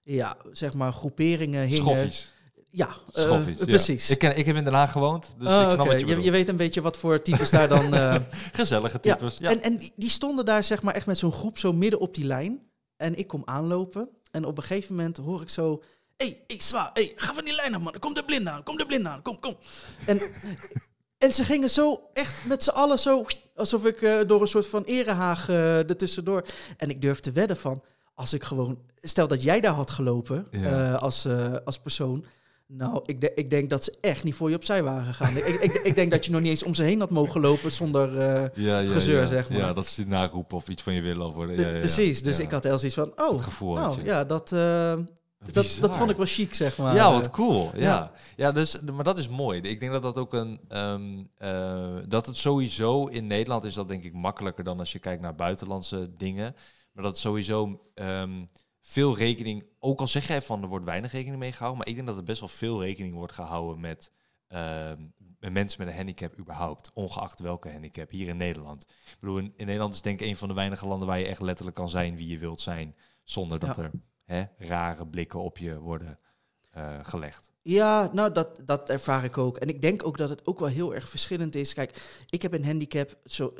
[0.00, 1.84] ja, zeg maar, groeperingen hingen.
[1.84, 2.32] Schoffies.
[2.70, 4.10] Ja, eh, Schoffies, precies.
[4.10, 5.90] Ik, ken, ik heb in Den Haag gewoond, dus Ah, ik snap oké.
[5.90, 7.94] wat je je, je weet een beetje wat voor types daar dan...
[8.52, 9.38] Gezellige types.
[9.38, 9.50] Ja.
[9.50, 12.24] En, en die stonden daar zeg maar echt met zo'n groep zo midden op die
[12.24, 12.60] lijn.
[12.96, 14.08] En ik kom aanlopen.
[14.30, 15.82] En op een gegeven moment hoor ik zo...
[16.22, 17.94] Hé, hey, hey, zwaar, hey, ga van die lijn af, man.
[17.98, 19.54] Kom de blind aan, kom de blind aan, kom, kom.
[20.06, 20.20] En,
[21.18, 23.24] en ze gingen zo echt met z'n allen zo...
[23.56, 26.44] Alsof ik eh, door een soort van erehaag eh ertussendoor...
[26.76, 27.82] En ik durf te wedden van...
[28.14, 28.78] Als ik gewoon...
[29.00, 30.92] Stel dat jij daar had gelopen Ja.
[30.94, 32.24] eh, als, eh, als persoon...
[32.66, 35.36] Nou, ik, de- ik denk dat ze echt niet voor je opzij waren gegaan.
[35.36, 37.72] ik, ik, ik denk dat je nog niet eens om ze heen had mogen lopen
[37.72, 38.18] zonder...
[38.18, 39.26] eh, ja, ja, gezeur, ja.
[39.26, 39.58] zeg maar.
[39.58, 41.56] Ja, dat is die naroep of iets van je willen of worden.
[41.60, 41.78] Ja, ja, ja.
[41.78, 42.42] Precies, dus Ja.
[42.44, 44.04] ik had heel zoiets van, oh, gevoel had nou je.
[44.04, 44.94] ja, dat, eh,
[45.52, 46.94] dat, dat vond ik wel chic, zeg maar.
[46.94, 47.70] Ja, wat cool.
[47.74, 47.80] Ja.
[47.82, 48.12] ja.
[48.36, 48.52] Ja.
[48.52, 49.60] dus, maar dat is mooi.
[49.60, 50.60] Ik denk dat dat ook een.
[50.68, 54.98] ehm, eh, dat het sowieso in Nederland is dat denk ik makkelijker dan als je
[54.98, 56.54] kijkt naar buitenlandse dingen.
[56.92, 58.44] Maar dat sowieso ehm,
[58.80, 59.66] veel rekening.
[59.78, 61.78] Ook al zeg jij van er wordt weinig rekening mee gehouden.
[61.78, 64.12] Maar ik denk dat er best wel veel rekening wordt gehouden met.
[64.48, 65.00] ehm,
[65.38, 68.82] met mensen met een handicap überhaupt, ongeacht welke handicap, hier in Nederland.
[68.82, 71.26] Ik bedoel, in, in Nederland is denk ik een van de weinige landen waar je
[71.26, 73.82] echt letterlijk kan zijn wie je wilt zijn, zonder dat Ja.
[73.82, 73.90] er
[74.24, 76.18] hè, rare blikken op je worden
[76.70, 77.52] eh, gelegd.
[77.62, 79.56] Ja, nou, dat, dat ervaar ik ook.
[79.56, 81.74] En ik denk ook dat het ook wel heel erg verschillend is.
[81.74, 83.52] Kijk, ik heb een handicap, zo,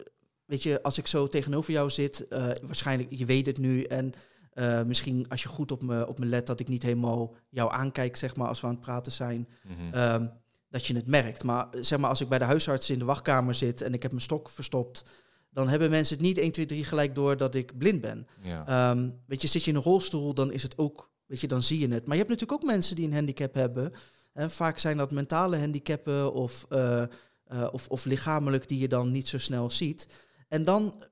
[0.45, 4.13] weet je, als ik zo tegenover jou zit, eh, waarschijnlijk, je weet het nu, en
[4.53, 7.73] eh, misschien als je goed op me, op me let, dat ik niet helemaal jou
[7.73, 9.49] aankijk, zeg maar, als we aan het praten zijn.
[9.63, 9.95] Mhm.
[9.95, 10.27] Ehm,
[10.69, 11.45] dat je het merkt.
[11.45, 14.11] Maar zeg maar, als ik bij de huisarts in de wachtkamer zit en ik heb
[14.11, 15.05] mijn stok verstopt,
[15.53, 18.27] dan hebben mensen het niet 1, 2, 3 gelijk door dat ik blind ben.
[18.43, 18.67] ja.
[18.67, 21.63] Ehm, weet je, zit je in een rolstoel, dan is het ook, weet je, dan
[21.63, 22.07] zie je het.
[22.07, 23.93] Maar je hebt natuurlijk ook mensen die een handicap hebben.
[24.33, 27.03] En vaak zijn dat mentale handicappen of, eh,
[27.45, 30.07] eh, of, of lichamelijk die je dan niet zo snel ziet.
[30.49, 31.05] En dan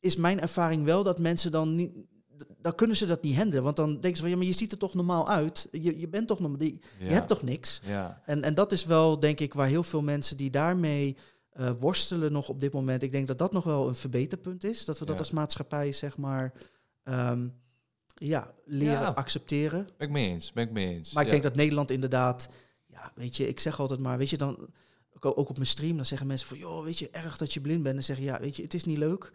[0.00, 1.92] is mijn ervaring wel dat mensen dan niet,
[2.58, 3.62] dan kunnen ze dat niet handelen.
[3.62, 5.68] Want dan denken ze van, ja, maar je ziet er toch normaal uit.
[5.70, 7.06] Je, je bent toch normaal, je Ja.
[7.08, 7.80] hebt toch niks.
[7.84, 8.22] Ja.
[8.26, 11.16] En, en dat is wel, denk ik, waar heel veel mensen die daarmee
[11.52, 13.02] eh, worstelen nog op dit moment.
[13.02, 14.84] Ik denk dat dat nog wel een verbeterpunt is.
[14.84, 15.20] Dat we dat Ja.
[15.20, 16.52] als maatschappij, zeg maar,
[17.02, 17.48] ehm,
[18.14, 19.08] ja, leren Ja.
[19.08, 19.88] accepteren.
[19.96, 20.52] Ben ik mee eens.
[20.52, 21.12] Ben ik mee eens.
[21.12, 21.34] Maar ik Ja.
[21.34, 22.48] denk dat Nederland inderdaad,
[22.86, 24.68] ja, weet je, ik zeg altijd maar, weet je, dan
[25.20, 27.60] ook ook op mijn stream, dan zeggen mensen van, joh, weet je, erg dat je
[27.60, 27.96] blind bent.
[27.96, 29.32] En zeggen, ja, weet je, het is niet leuk.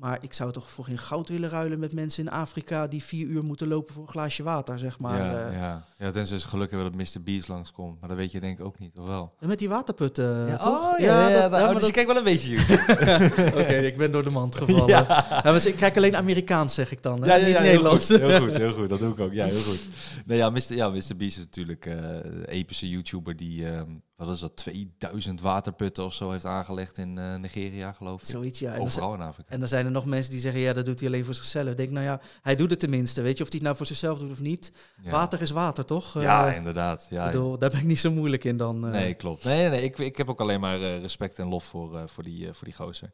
[0.00, 3.26] Maar ik zou toch voor geen goud willen ruilen met mensen in Afrika die vier
[3.26, 5.18] uur moeten lopen voor een glaasje water, zeg maar.
[5.18, 5.56] ja, eh.
[5.56, 5.84] ja.
[5.98, 7.22] ja, tenzij ze geluk hebben dat Mr.
[7.22, 8.00] Beast langskomt.
[8.00, 9.34] Maar dat weet je denk ik ook niet, of wel?
[9.40, 10.92] En met die waterputten, Ja, toch?
[10.92, 13.52] Oh, ja, ja, dat- ja, maar dus dat- je kijkt wel een beetje YouTube.
[13.60, 14.86] Oké, ik ben door de mand gevallen.
[14.86, 15.04] Ja.
[15.30, 15.40] Ja.
[15.44, 17.20] maar ik kijk alleen Amerikaans, zeg ik dan.
[17.22, 17.26] Hè?
[17.26, 18.08] Ja, ja, Niet ja, Nederlands.
[18.08, 18.88] Heel goed, heel goed, heel goed.
[18.88, 19.32] Dat doe ik ook.
[19.32, 19.80] Ja, heel goed.
[20.26, 20.62] Nee, ja, Mr.
[20.74, 21.16] Ja, Mr.
[21.16, 23.90] Beast is natuurlijk eh, een epische YouTuber die, ehm,
[24.26, 28.26] wat is dat, 2000 waterputten of zo heeft aangelegd in eh, Nigeria, geloof ik.
[28.28, 28.76] Zoiets, ja.
[28.76, 29.50] Overal in Afrika.
[29.52, 31.68] en dan zijn er nog mensen die zeggen, ja, dat doet hij alleen voor zichzelf.
[31.68, 33.22] Ik denk, nou ja, hij doet het tenminste.
[33.22, 34.72] Weet je, of hij het nou voor zichzelf doet of niet.
[35.02, 35.10] Ja.
[35.10, 36.20] Water is water, toch?
[36.20, 37.06] Ja, Eh, inderdaad.
[37.10, 38.84] Ja, bedoel, daar ben ik niet zo moeilijk in dan.
[38.86, 38.90] eh.
[38.90, 39.44] Nee, klopt.
[39.44, 39.82] Nee, nee, nee.
[39.82, 43.10] Ik, ik heb ook alleen maar respect en lof voor, voor, die, voor die gozer.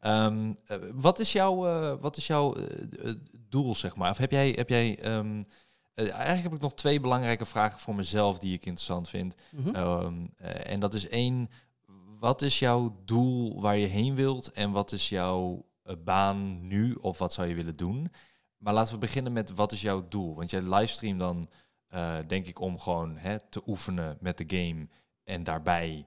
[0.00, 1.56] Ehm, eh, wat is jouw,
[2.00, 2.56] wat is jouw
[3.48, 4.10] doel, zeg maar?
[4.10, 4.52] Of heb jij...
[4.56, 5.42] Heb jij ehm,
[5.98, 9.34] eh, eigenlijk heb ik nog twee belangrijke vragen voor mezelf die ik interessant vind.
[9.50, 9.74] Mhm.
[9.74, 11.50] Ehm, eh, en dat is één,
[12.18, 14.52] wat is jouw doel waar je heen wilt?
[14.52, 16.94] En wat is jouw eh, baan nu?
[16.94, 18.12] Of wat zou je willen doen?
[18.56, 20.34] Maar laten we beginnen met wat is jouw doel?
[20.34, 21.48] Want jij livestream dan,
[22.26, 24.88] denk ik, om gewoon hè, te oefenen met de game.
[25.24, 26.06] En daarbij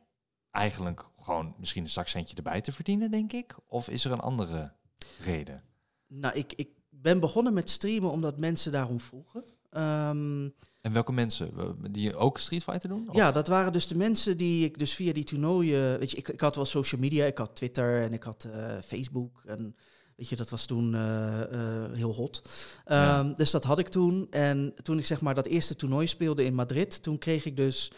[0.52, 3.56] eigenlijk gewoon misschien een zakcentje erbij te verdienen, denk ik?
[3.68, 4.74] Of is er een andere
[5.20, 5.64] reden?
[6.08, 9.44] Nou, ik, ik ben begonnen met streamen omdat mensen daarom vroegen.
[9.72, 10.44] Ehm,
[10.82, 11.52] En welke mensen?
[11.92, 13.10] Die ook Street Fighter doen?
[13.10, 16.00] Of- Ja, dat waren dus de mensen die ik dus via die toernooien...
[16.00, 18.78] Weet je, ik, ik had wel social media, ik had Twitter en ik had eh,
[18.86, 19.42] Facebook.
[19.46, 19.76] En
[20.16, 22.42] weet je, dat was toen eh, eh, heel hot.
[22.86, 23.20] Ja.
[23.20, 24.28] Ehm, Dus dat had ik toen.
[24.30, 27.04] En toen ik zeg maar dat eerste toernooi speelde in Madrid...
[27.04, 27.92] toen kreeg ik dus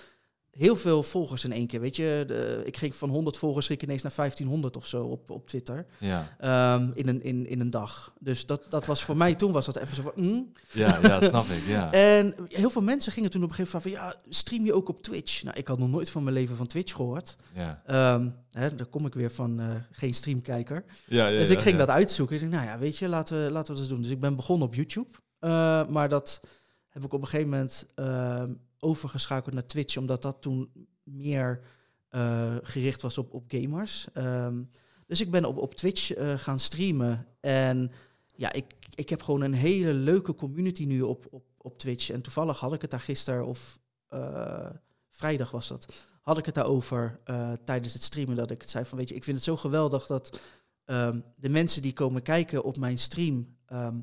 [0.57, 1.79] heel veel volgers in één keer.
[1.79, 5.03] Weet je, de, ik ging van 100 volgers ging ik ineens naar 1500 of zo
[5.03, 5.85] op, op Twitter.
[5.97, 8.13] Ja, Ehm, in, een, in, in een dag.
[8.19, 10.11] Dus dat, dat was voor mij toen was dat even zo van...
[10.15, 10.51] mm.
[10.71, 11.63] ja, ja snap ik.
[11.67, 11.91] Ja.
[12.13, 14.09] En heel veel mensen gingen toen op een gegeven moment van...
[14.09, 15.43] ja, stream je ook op Twitch?
[15.43, 17.35] Nou, ik had nog nooit van mijn leven van Twitch gehoord.
[17.53, 17.81] Ja.
[17.85, 20.83] Ehm hè, daar kom ik weer van eh, geen streamkijker.
[21.07, 22.35] Ja, ja, dus ik ging dat uitzoeken.
[22.35, 24.01] Ik dacht, nou ja, weet je, laten we, laten we dat eens doen.
[24.01, 25.09] Dus ik ben begonnen op YouTube.
[25.39, 26.41] Eh, maar dat
[26.89, 28.53] heb ik op een gegeven moment ehm,
[28.83, 29.97] overgeschakeld naar Twitch...
[29.97, 31.61] omdat dat toen meer
[32.09, 34.07] eh, gericht was op, op gamers.
[34.13, 34.63] Ehm,
[35.07, 37.27] dus ik ben op, op Twitch eh, gaan streamen.
[37.39, 37.91] En
[38.35, 38.65] ja, ik,
[38.95, 42.09] ik heb gewoon een hele leuke community nu op, op, op Twitch.
[42.09, 44.69] En toevallig had ik het daar gisteren, of eh,
[45.09, 47.19] vrijdag was dat, had ik het daarover
[47.63, 48.35] tijdens het streamen.
[48.35, 50.39] Dat ik het zei van, weet je, ik vind het zo geweldig dat
[50.85, 53.57] ehm, de mensen die komen kijken op mijn stream...
[53.65, 53.97] Ehm,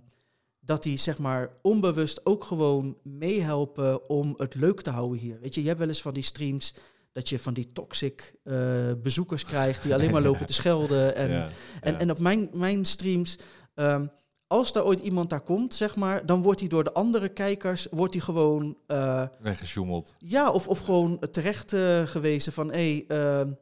[0.61, 5.39] dat die zeg maar onbewust ook gewoon meehelpen om het leuk te houden hier.
[5.41, 6.75] Weet je, je hebt wel eens van die streams
[7.13, 11.15] dat je van die toxic uh, bezoekers krijgt die alleen maar lopen te schelden.
[11.15, 11.49] En, ja,
[11.81, 13.39] en, en op mijn, mijn streams,
[13.75, 14.11] um,
[14.47, 17.87] als er ooit iemand daar komt, zeg maar, dan wordt hij door de andere kijkers,
[17.91, 18.77] wordt hij gewoon...
[18.87, 20.15] Uh, Weggesjoemeld.
[20.19, 23.57] Ja, of, of gewoon terecht uh, gewezen van, hé, hey,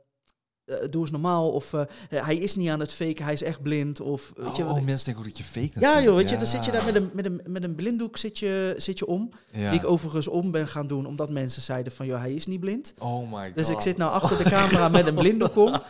[0.68, 1.50] uh, doe eens normaal.
[1.50, 4.00] Of uh, hij is niet aan het faken, hij is echt blind.
[4.00, 6.32] Of, weet oh, je, oh, mensen denken ook dat je fake Ja joh, weet ja.
[6.32, 8.98] je, dan zit je daar met een, met een, met een blinddoek zit je, zit
[8.98, 9.30] je om.
[9.50, 9.70] Ja.
[9.70, 12.60] Die ik overigens om ben gaan doen, omdat mensen zeiden van, joh, hij is niet
[12.60, 12.94] blind.
[12.98, 13.54] Oh my god.
[13.54, 15.80] Dus ik zit nou achter de camera met een blinddoek om.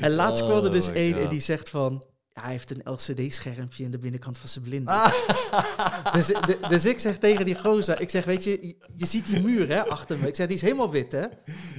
[0.00, 2.04] En laatst oh kwam er dus één en die zegt van...
[2.34, 4.86] Hij heeft een LCD-schermpje in de binnenkant van zijn blind.
[6.14, 9.40] dus, de, dus ik zeg tegen die gozer, ik zeg, weet je, je ziet die
[9.40, 10.26] muur hè, achter me.
[10.26, 11.26] Ik zeg, die is helemaal wit, hè?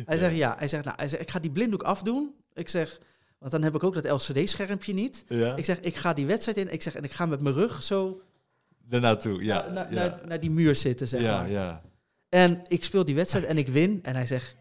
[0.05, 0.55] Hij zegt, ja.
[0.57, 2.35] Hij zegt, nou, hij zegt, ik ga die blinddoek afdoen.
[2.53, 2.99] Ik zeg,
[3.39, 5.23] want dan heb ik ook dat LCD-schermpje niet.
[5.27, 5.55] Ja.
[5.55, 6.73] Ik zeg, ik ga die wedstrijd in.
[6.73, 8.21] Ik zeg, en ik ga met mijn rug zo...
[8.87, 9.67] Daarnaartoe, ja.
[9.67, 9.95] Na, na, ja.
[9.95, 11.49] Naar, naar, die muur zitten, zeg ja, maar.
[11.49, 11.81] Ja,
[12.29, 13.99] En ik speel die wedstrijd en ik win.
[14.03, 14.55] En hij zegt,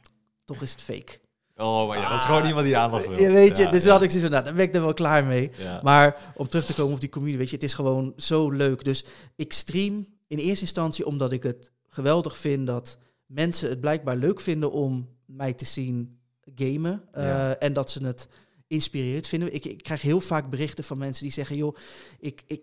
[0.44, 1.18] toch is het fake.
[1.56, 3.18] Oh, maar ja, dat is gewoon iemand die aandacht wil.
[3.18, 3.90] Je weet je, Ja, dus ja.
[3.90, 5.50] had ik zoiets van, nou, dan ben ik er wel klaar mee.
[5.58, 5.80] Ja.
[5.82, 8.84] Maar om terug te komen op die community, weet je, het is gewoon zo leuk.
[8.84, 9.04] Dus
[9.36, 14.40] ik stream in eerste instantie omdat ik het geweldig vind dat mensen het blijkbaar leuk
[14.40, 16.18] vinden om mij te zien
[16.54, 17.02] gamen.
[17.12, 18.28] eh, en dat ze het
[18.66, 19.54] inspirerend vinden.
[19.54, 21.76] Ik, ik krijg heel vaak berichten van mensen die zeggen, joh,
[22.18, 22.42] ik...
[22.46, 22.60] ik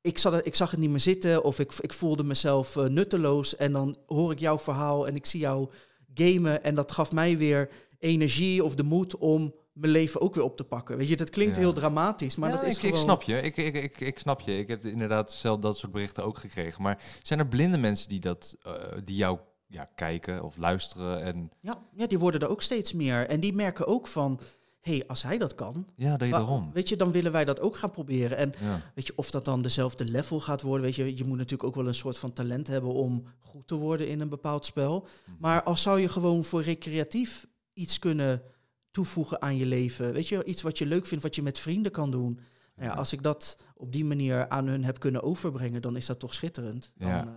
[0.00, 3.56] ik, zat, ik zag het niet meer zitten of ik, ik voelde mezelf eh, nutteloos.
[3.56, 5.68] En dan hoor ik jouw verhaal en ik zie jou
[6.14, 6.62] gamen.
[6.64, 7.68] En dat gaf mij weer
[8.04, 10.96] energie of de moed om mijn leven ook weer op te pakken.
[10.96, 11.60] Weet je, dat klinkt Ja.
[11.60, 12.94] heel dramatisch, maar Ja, dat is ik, gewoon...
[12.94, 13.40] ik snap je.
[13.40, 14.58] Ik, ik, ik, ik snap je.
[14.58, 16.82] Ik heb inderdaad zelf dat soort berichten ook gekregen.
[16.82, 18.72] Maar zijn er blinde mensen die, dat, eh,
[19.04, 21.22] die jou ja, kijken of luisteren?
[21.22, 23.26] En Ja, ja, die worden er ook steeds meer.
[23.28, 24.40] En die merken ook van,
[24.80, 26.70] hé, hey, als hij dat kan, ja, dat je daarom.
[26.72, 28.36] weet je, dan willen wij dat ook gaan proberen.
[28.36, 28.80] En Ja.
[28.94, 31.74] weet je, of dat dan dezelfde level gaat worden, weet je, je moet natuurlijk ook
[31.74, 35.06] wel een soort van talent hebben om goed te worden in een bepaald spel.
[35.38, 38.42] Maar als zou je gewoon voor recreatief iets kunnen
[38.90, 41.92] toevoegen aan je leven, weet je, iets wat je leuk vindt, wat je met vrienden
[41.92, 42.38] kan doen.
[42.76, 46.06] Nou ja, als ik dat op die manier aan hun heb kunnen overbrengen, dan is
[46.06, 46.92] dat toch schitterend.
[46.96, 47.24] Dan, Ja.
[47.26, 47.32] eh,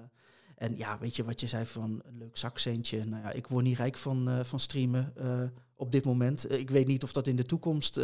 [0.56, 3.06] en ja, weet je wat je zei van een leuk zakcentje.
[3.06, 5.42] Nou ja, ik word niet rijk van, eh, van streamen eh,
[5.76, 6.52] op dit moment.
[6.52, 8.00] Ik weet niet of dat in de toekomst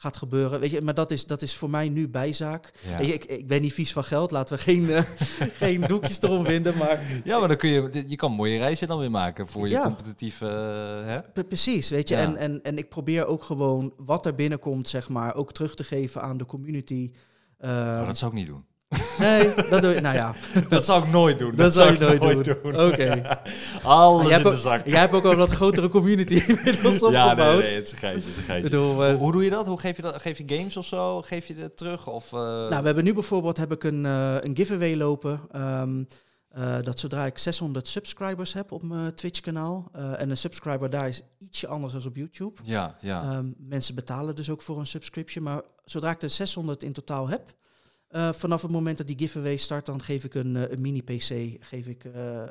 [0.00, 0.60] gaat gebeuren.
[0.60, 2.72] Weet je, maar dat is, dat is voor mij nu bijzaak.
[2.88, 2.96] Ja.
[2.98, 4.30] Weet je, ik, ik ben niet vies van geld.
[4.30, 5.02] Laten we geen, eh,
[5.62, 6.76] geen doekjes erom vinden.
[6.76, 9.74] Maar ja, maar dan kun je, je kan mooie reizen dan weer maken voor je
[9.74, 9.82] Ja.
[9.82, 10.46] competitieve...
[10.46, 11.42] eh, hè?
[11.44, 12.14] Precies, weet je.
[12.14, 12.20] Ja.
[12.22, 15.84] En, en, en ik probeer ook gewoon wat er binnenkomt, zeg maar, ook terug te
[15.84, 17.10] geven aan de community.
[17.58, 18.64] Nou, dat zou ik niet doen.
[19.18, 20.00] Nee, dat doe ik.
[20.00, 20.34] Nou ja,
[20.68, 21.54] dat zou ik nooit doen.
[21.56, 22.76] dat zou je nooit doen.
[22.86, 23.22] Oké.
[23.82, 24.86] Alles Jij in de ook- zak.
[24.86, 27.12] Jij hebt ook al een wat grotere community inmiddels opgebouwd.
[27.12, 28.20] Ja, nee, nee, het is een geitje.
[28.20, 28.70] Het is een Ik geitje.
[28.70, 29.66] bedoel, eh, hoe, hoe doe je dat?
[29.66, 30.20] Hoe geef je dat?
[30.22, 31.22] Geef je games of zo?
[31.22, 32.06] Geef je het terug?
[32.06, 35.40] Of, eh, Nou, we hebben nu bijvoorbeeld heb ik een, eh, een giveaway lopen.
[35.52, 36.04] ehm,
[36.48, 39.88] eh, dat zodra ik 600 subscribers heb op mijn Twitch-kanaal.
[39.92, 42.60] eh, en een subscriber daar is ietsje anders dan op YouTube.
[42.64, 43.22] ja, ja.
[43.22, 45.44] Ehm, mensen betalen dus ook voor een subscription.
[45.44, 47.42] Maar zodra ik er 600 in totaal heb,
[48.10, 51.56] eh, vanaf het moment dat die giveaway start, dan geef ik een, eh, een mini-PC
[51.60, 52.42] geef ik, eh,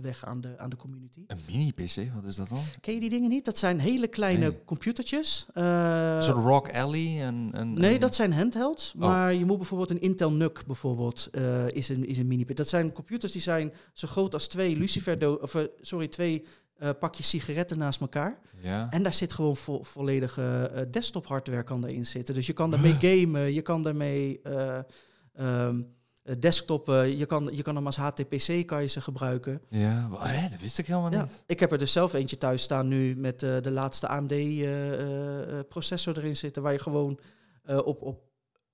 [0.00, 1.20] weg aan de, aan de community.
[1.26, 2.58] een mini-PC, wat is dat dan?
[2.80, 3.44] Ken je die dingen niet?
[3.44, 4.64] Dat zijn hele kleine Nee.
[4.64, 5.46] computertjes.
[5.52, 7.22] Een soort Rock Alley?
[7.22, 8.92] En, en, Nee, en- dat zijn handhelds.
[8.94, 9.00] Oh.
[9.00, 11.30] Maar je moet bijvoorbeeld een Intel NUC bijvoorbeeld
[11.72, 15.42] is een, is een mini Dat zijn computers die zijn zo groot als twee Lucifer
[15.42, 16.44] of sorry, twee
[16.76, 18.38] eh, pakjes sigaretten naast elkaar.
[18.60, 18.90] Ja.
[18.90, 22.34] En daar zit gewoon vo volledige eh, desktop hardware kan daarin zitten.
[22.34, 24.78] Dus je kan daarmee gamen, je kan daarmee eh,
[26.38, 29.60] desktoppen, je kan, je kan hem als HTPC kan je ze gebruiken.
[29.68, 31.22] Ja, hè, dat wist ik helemaal Ja.
[31.22, 31.42] niet.
[31.46, 34.34] Ik heb er dus zelf eentje thuis staan nu met de laatste AMD
[35.68, 37.18] processor erin zitten, waar je gewoon
[37.64, 38.24] op, op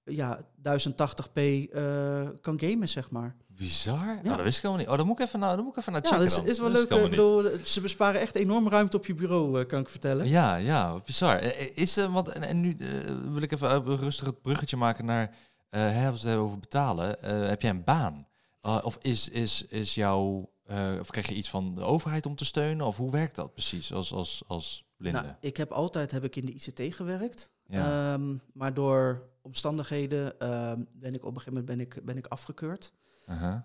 [0.05, 1.41] ja, 1080p
[1.73, 3.37] eh, kan gamen, zeg maar.
[3.57, 4.19] Bizar.
[4.23, 4.37] Ja.
[4.37, 4.89] dat wist ik helemaal niet.
[4.93, 6.51] Oh, dan moet ik even naar, dan moet ik even naar Ja, checken dat is,
[6.51, 7.01] is wel Dat leuk.
[7.01, 7.11] niet.
[7.11, 10.29] bedoel, ze besparen echt enorm ruimte op je bureau, eh, kan ik vertellen.
[10.29, 11.37] Ja, ja, bizar.
[11.39, 12.89] Eh, Is er, want, en, en nu eh,
[13.33, 15.31] wil ik even eh, rustig het bruggetje maken naar,
[15.71, 17.23] eh hè, als we het hebben over betalen.
[17.23, 18.27] Eh, heb jij een baan?
[18.61, 22.45] Of is, is, is jouw, eh, of krijg je iets van de overheid om te
[22.45, 22.87] steunen?
[22.87, 25.21] Of hoe werkt dat precies als, als, als blinde?
[25.23, 27.51] Nou, ik heb altijd heb ik in de ICT gewerkt.
[27.67, 28.13] ja.
[28.13, 32.27] Ehm, maar door omstandigheden ehm, ben ik op een gegeven moment ben ik, ben ik
[32.27, 32.93] afgekeurd.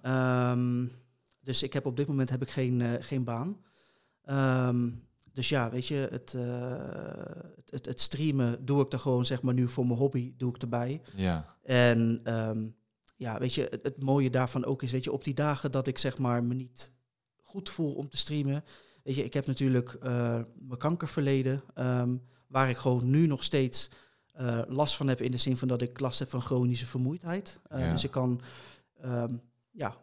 [0.02, 0.86] Ehm,
[1.48, 3.58] dus ik heb op dit moment heb ik geen, eh, geen baan.
[4.24, 4.90] Ehm,
[5.32, 9.42] dus ja, weet je, het, eh, het, het, het streamen doe ik er gewoon, zeg
[9.42, 11.02] maar, nu voor mijn hobby, doe ik erbij.
[11.16, 11.56] Ja.
[11.64, 12.68] En ehm,
[13.16, 15.88] ja, weet je, het, het mooie daarvan ook is, weet je, op die dagen dat
[15.88, 16.92] ik zeg maar me niet
[17.44, 18.64] goed voel om te streamen.
[19.04, 22.16] Weet je, ik heb natuurlijk eh, mijn kankerverleden, ehm,
[22.48, 23.90] waar ik gewoon nu nog steeds
[24.68, 27.60] last van heb in de zin van dat ik last heb van chronische vermoeidheid.
[27.70, 27.92] Ja.
[27.92, 28.42] Dus ik kan,
[29.02, 29.34] ehm,
[29.72, 29.96] ja,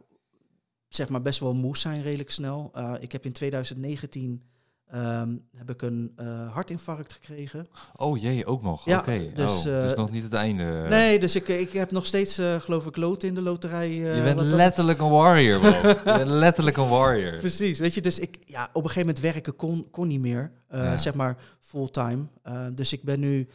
[0.89, 2.71] zeg maar best wel moe zijn redelijk snel.
[2.75, 4.43] Eh, ik heb in 2019
[4.87, 7.67] ehm, heb ik een eh, hartinfarct gekregen.
[7.97, 8.85] Oh jee, ook nog.
[8.85, 9.31] Ja, Oké.
[9.35, 10.87] dus, oh, dus eh, nog niet het einde.
[10.89, 13.93] Nee, dus ik, ik heb nog steeds, geloof ik, lood in de loterij.
[13.95, 15.71] je bent dat- letterlijk een warrior, bro.
[15.89, 17.39] je bent letterlijk een warrior.
[17.39, 20.53] Precies, weet je, dus ik, ja, op een gegeven moment werken kon, kon niet meer,
[20.71, 20.97] Ja.
[20.97, 22.27] zeg maar fulltime.
[22.73, 23.49] Dus ik ben nu,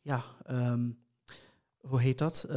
[0.00, 0.88] ja, ehm,
[1.88, 2.46] hoe heet dat?
[2.50, 2.56] Eh,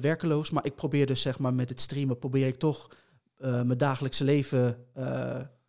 [0.00, 2.90] werkeloos, maar ik probeer dus zeg maar met het streamen, probeer ik toch
[3.38, 4.76] eh, mijn dagelijkse leven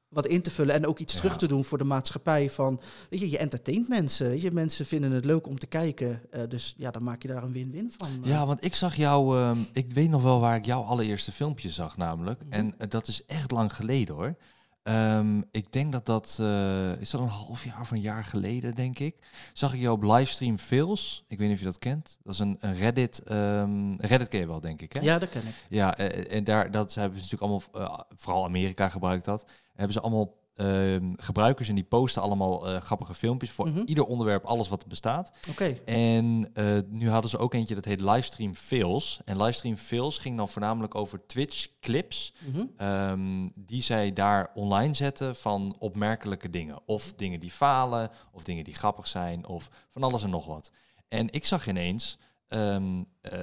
[0.10, 1.20] wat in te vullen en ook iets Ja.
[1.20, 5.12] terug te doen voor de maatschappij van, weet je, je entertaint mensen, je, mensen vinden
[5.12, 8.08] het leuk om te kijken, dus ja, dan maak je daar een win-win van.
[8.24, 11.70] Ja, want ik zag jou, ehm, ik weet nog wel waar ik jouw allereerste filmpje
[11.70, 12.42] zag namelijk.
[12.44, 12.54] Mhm.
[12.54, 14.36] En dat is echt lang geleden hoor.
[14.84, 18.76] Ehm, ik denk dat dat, eh, is dat een half jaar of een jaar geleden
[18.76, 19.16] denk ik.
[19.54, 21.24] Zag ik jou op livestream Fails.
[21.28, 22.18] Ik weet niet of je dat kent.
[22.24, 25.00] Dat is een, een Reddit, ehm, Reddit ken je wel denk ik hè?
[25.00, 25.66] ja, dat ken ik.
[25.70, 29.46] Ja, eh, en daar dat hebben ze natuurlijk allemaal, eh, vooral Amerika gebruikt dat.
[29.76, 33.82] Hebben ze allemaal ehm, gebruikers en die posten allemaal eh, grappige filmpjes voor Mhm.
[33.86, 35.32] ieder onderwerp, alles wat er bestaat.
[35.50, 35.66] Oké.
[35.86, 39.20] En eh, nu hadden ze ook eentje dat heet Livestream Fails.
[39.26, 42.34] En Livestream Fails ging dan voornamelijk over Twitch clips.
[42.48, 42.66] Mhm.
[42.78, 46.80] ehm, die zij daar online zetten van opmerkelijke dingen.
[46.86, 50.72] Of dingen die falen, of dingen die grappig zijn, of van alles en nog wat.
[51.08, 52.18] En ik zag ineens,
[52.50, 53.40] ehm, eh,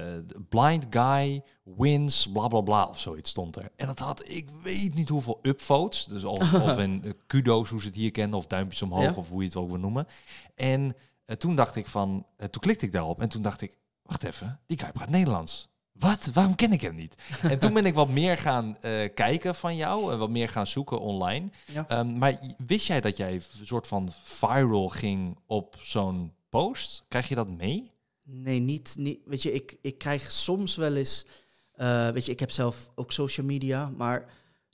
[0.49, 3.71] blind guy wins, bla bla bla, of zoiets stond er.
[3.77, 7.81] En dat had, ik weet niet hoeveel upvotes, dus of, of in eh, kudo's, hoe
[7.81, 9.13] ze het hier kennen, of duimpjes omhoog, Ja.
[9.15, 10.07] of hoe je het ook wil noemen.
[10.55, 14.23] En eh, toen dacht ik van, toen klikte ik daarop en toen dacht ik, wacht
[14.25, 15.69] even, die guy praat Nederlands.
[15.93, 16.31] Wat?
[16.33, 17.15] Waarom ken ik hem niet?
[17.43, 18.77] en toen ben ik wat meer gaan
[19.15, 21.51] kijken van jou en wat meer gaan zoeken online.
[21.67, 21.85] Ja.
[21.89, 27.05] Ehm, maar wist jij dat jij een soort van viral ging op zo'n post?
[27.09, 27.91] Krijg je dat mee?
[28.29, 29.19] Nee, niet, niet.
[29.25, 31.27] Weet je, ik, ik krijg soms wel eens.
[31.73, 33.91] eh, weet je, ik heb zelf ook social media.
[33.97, 34.25] Maar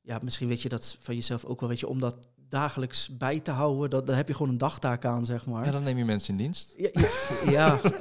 [0.02, 1.68] ja, misschien weet je dat van jezelf ook wel.
[1.68, 5.04] Weet je, om dat dagelijks bij te houden, dat, dan heb je gewoon een dagtaak
[5.04, 5.64] aan, zeg maar.
[5.64, 6.74] Ja, dan neem je mensen in dienst.
[6.76, 7.80] Ja, ja, ja,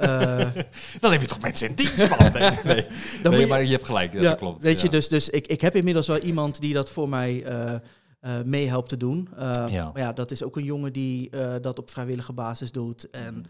[0.54, 0.62] eh,
[1.00, 2.32] Dan neem je toch mensen in dienst, man?
[2.32, 2.86] Nee, nee.
[3.22, 4.62] Nee, je- maar je hebt gelijk, ja, dat klopt.
[4.62, 7.74] Weet je, dus, dus ik, ik heb inmiddels wel iemand die dat voor mij eh
[8.20, 9.28] eh, mee helpt te doen.
[9.36, 9.90] Ja.
[9.92, 11.30] Maar ja, dat is ook een jongen die
[11.60, 13.10] dat op vrijwillige basis doet.
[13.10, 13.46] En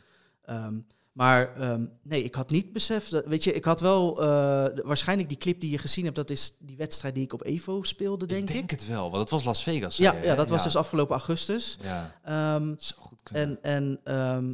[0.47, 0.79] Mhm.
[1.13, 3.11] Maar ehm, nee, ik had niet beseft.
[3.11, 6.17] Dat, weet je, ik had wel eh, waarschijnlijk die clip die je gezien hebt.
[6.17, 8.55] Dat is die wedstrijd die ik op Evo speelde, denk ik ik.
[8.55, 9.97] denk het wel, want het was Las Vegas.
[9.97, 11.79] ja, je, ja, dat was dus afgelopen augustus.
[11.83, 13.59] Ja, Ehm, zo goed kunnen.
[13.63, 14.53] en en ehm,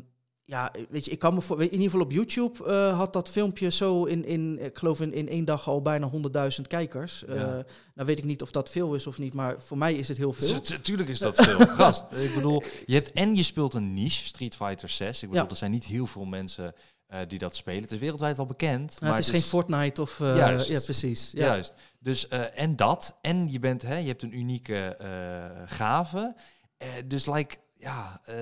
[0.51, 3.29] ja, weet je, ik kan me voor, in ieder geval op YouTube eh, had dat
[3.29, 7.25] filmpje zo in, in ik geloof in, in één dag al bijna 100.000 kijkers.
[7.25, 7.47] Eh, Ja.
[7.95, 10.17] nou weet ik niet of dat veel is of niet, maar voor mij is het
[10.17, 10.61] heel veel.
[10.69, 11.59] Natuurlijk is dat veel.
[11.81, 15.23] Gast, ik bedoel, je hebt en je speelt een niche, Street Fighter 6.
[15.23, 15.51] Ik bedoel, Ja.
[15.51, 16.75] er zijn niet heel veel mensen
[17.07, 17.83] eh, die dat spelen.
[17.83, 19.01] Het is wereldwijd wel bekend.
[19.01, 20.21] Nou, het is geen Fortnite of...
[20.21, 20.69] eh, Juist.
[20.69, 21.31] Ja, precies.
[21.33, 21.45] Ja.
[21.47, 21.75] Juist.
[21.99, 23.17] Dus eh, en dat.
[23.21, 26.35] En je bent, hè, je hebt een unieke eh, gave.
[26.77, 28.35] Eh, dus like, ja, eh,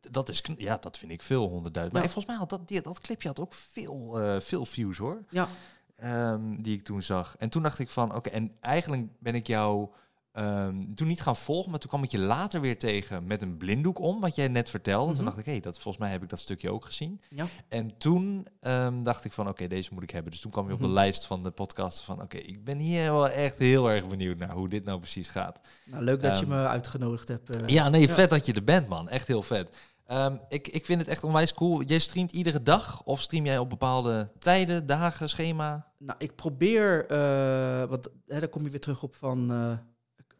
[0.00, 1.92] dat is, ja, dat vind ik veel, 100.000.
[1.92, 2.08] Maar Ja.
[2.08, 5.24] volgens mij had dat, die, dat clipje had ook veel, eh, veel views hoor.
[5.28, 5.48] Ja.
[5.96, 7.36] Ehm, die ik toen zag.
[7.38, 9.88] En toen dacht ik van, oké, en eigenlijk ben ik jou
[10.32, 13.56] ehm, toen niet gaan volgen, maar toen kwam ik je later weer tegen met een
[13.56, 15.06] blinddoek om, wat jij net vertelde.
[15.06, 15.24] Toen Mhm.
[15.24, 17.20] dacht ik, hé, dat volgens mij heb ik dat stukje ook gezien.
[17.30, 17.46] Ja.
[17.68, 20.30] En toen ehm, dacht ik van, oké, deze moet ik hebben.
[20.32, 20.94] Dus toen kwam je op de Mhm.
[20.94, 24.50] lijst van de podcast van, oké, ik ben hier wel echt heel erg benieuwd naar
[24.52, 25.60] hoe dit nou precies gaat.
[25.84, 27.56] Nou, leuk dat je Ehm, me uitgenodigd hebt.
[27.56, 27.68] eh.
[27.68, 28.14] Ja, nee, Ja.
[28.14, 29.08] vet dat je er bent, man.
[29.08, 29.76] Echt heel vet.
[30.06, 31.82] Ehm, ik, ik vind het echt onwijs cool.
[31.82, 35.86] Jij streamt iedere dag of stream jij op bepaalde tijden, dagen, schema?
[35.98, 39.72] Nou, ik probeer, eh want hè, daar kom je weer terug op van eh,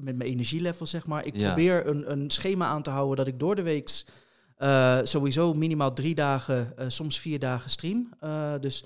[0.05, 1.25] met mijn energielevel, zeg maar.
[1.25, 1.47] Ik Ja.
[1.47, 4.05] probeer een, een schema aan te houden dat ik door de week
[4.57, 8.13] eh, sowieso minimaal drie dagen, eh, soms vier dagen stream.
[8.21, 8.85] Eh, dus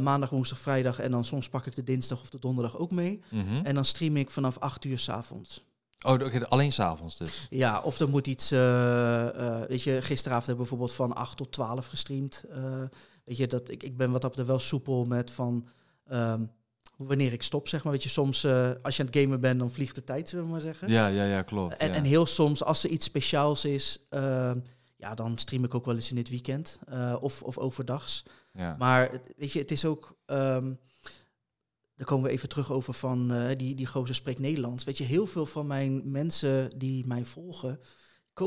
[0.00, 3.20] maandag, woensdag, vrijdag en dan soms pak ik de dinsdag of de donderdag ook mee.
[3.30, 3.64] Mhm.
[3.64, 5.64] En dan stream ik vanaf acht uur s'avonds.
[6.02, 7.46] Oh, oké, alleen s'avonds dus.
[7.50, 8.50] Ja, of er moet iets,
[9.68, 12.44] weet je, gisteravond hebben we bijvoorbeeld van 8 tot 12 gestreamd.
[13.24, 15.68] Weet je, dat, ik, ik ben wat dat betreft wel soepel met van
[16.06, 16.42] ehm,
[16.98, 17.92] wanneer ik stop, zeg maar.
[17.92, 20.44] Weet je, soms eh, als je aan het gamen bent, dan vliegt de tijd, zullen
[20.44, 20.88] we maar zeggen.
[20.88, 21.76] Ja, ja, ja, klopt.
[21.76, 21.94] en, ja.
[21.94, 24.60] en heel soms, als er iets speciaals is, ehm,
[24.96, 28.24] ja, dan stream ik ook wel eens in het weekend eh, of, of overdags.
[28.52, 28.76] ja.
[28.78, 30.18] Maar weet je, het is ook.
[30.26, 30.72] ehm
[31.98, 34.84] daar komen we even terug over van eh, die, die gozer spreekt Nederlands.
[34.84, 37.80] Weet je, heel veel van mijn mensen die mij volgen,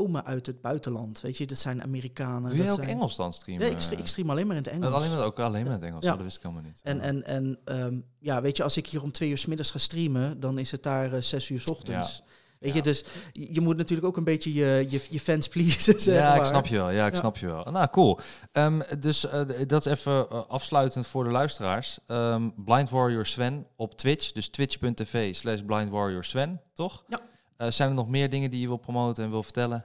[0.00, 1.20] komen uit het buitenland.
[1.20, 2.50] Weet je, dat zijn Amerikanen.
[2.50, 2.88] Doe dat ook zijn...
[2.88, 3.64] Engels dan streamen?
[3.64, 4.92] Nee, ik, stre- ik stream alleen maar in het Engels.
[4.92, 6.10] Alleen maar, ook alleen maar in het Engels, Ja.
[6.10, 6.14] ja.
[6.16, 6.80] dat wist ik helemaal niet.
[6.82, 9.70] En, en, en ehm, ja, weet je, als ik hier om twee uur s middags
[9.70, 12.22] ga streamen, dan is het daar eh, zes uur s ochtends.
[12.58, 12.76] Weet Ja.
[12.76, 16.14] je, dus je je moet natuurlijk ook een beetje je, je, je fans pleasen, zeg
[16.14, 16.90] ja, ik snap je wel.
[16.90, 17.18] Ja, ik Ja.
[17.20, 17.64] snap je wel.
[17.64, 18.18] Nou, cool.
[18.52, 21.98] Ehm, dus eh, dat is even eh, afsluitend voor de luisteraars.
[22.06, 24.32] Ehm, Blind Warrior Sven op Twitch.
[24.32, 27.04] Dus twitch.tv slash Blind Warrior Sven, toch?
[27.06, 27.20] Ja.
[27.62, 29.84] Eh, zijn er nog meer dingen die je wil promoten en wil vertellen?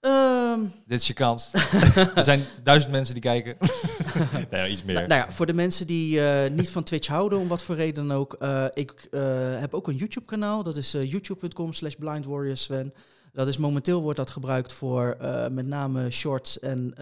[0.00, 1.50] Ehm, Dit is je kans.
[2.14, 3.56] er zijn duizend mensen die kijken.
[4.50, 4.94] nee, iets meer.
[4.94, 7.74] nou, nou ja, voor de mensen die eh, niet van Twitch houden, om wat voor
[7.74, 8.32] reden dan ook.
[8.34, 10.62] eh, ik eh, heb ook een YouTube-kanaal.
[10.62, 12.94] Dat is youtube.com slash blindwarriorsven.
[13.32, 16.94] Dat is momenteel wordt dat gebruikt voor eh, met name shorts en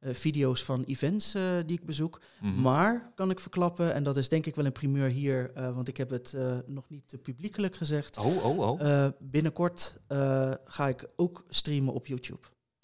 [0.00, 2.20] eh, video's van events eh, die ik bezoek.
[2.40, 2.60] Mhm.
[2.60, 5.88] Maar, kan ik verklappen, en dat is denk ik wel een primeur hier, eh, want
[5.88, 6.36] ik heb het
[6.66, 8.18] nog niet publiekelijk gezegd.
[8.18, 9.06] Oh, oh, oh.
[9.18, 9.96] Binnenkort
[10.64, 12.40] ga ik ook streamen op YouTube.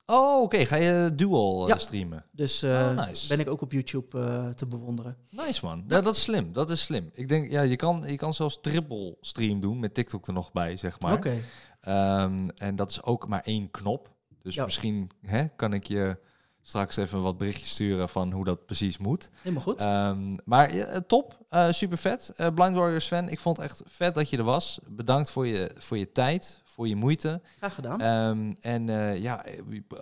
[0.07, 0.67] oh, oké.
[0.67, 1.79] Ga je dual Ja.
[1.79, 2.25] streamen?
[2.33, 3.29] Dus Oh, nice.
[3.29, 5.17] ben ik ook op YouTube te bewonderen.
[5.31, 5.85] Nice man.
[5.89, 6.53] Ja, dat is slim.
[6.53, 7.11] Dat is slim.
[7.12, 10.53] Ik denk, ja, je kan, je kan zelfs triple stream doen met TikTok er nog
[10.53, 11.12] bij, zeg maar.
[11.12, 11.37] Oké.
[11.81, 14.14] Ehm, en dat is ook maar één knop.
[14.43, 14.64] Dus Ja.
[14.64, 16.19] misschien hè, kan ik je
[16.67, 19.31] straks even wat berichtjes sturen van hoe dat precies moet.
[19.43, 19.79] Helemaal goed.
[19.79, 22.33] Ehm, maar ja, top, Eh super vet.
[22.37, 24.79] Eh, Blind Warrior Sven, ik vond het echt vet dat je er was.
[24.89, 27.41] Bedankt voor je, voor je tijd, voor je moeite.
[27.57, 28.01] Graag gedaan.
[28.01, 29.45] Ehm, en eh, ja,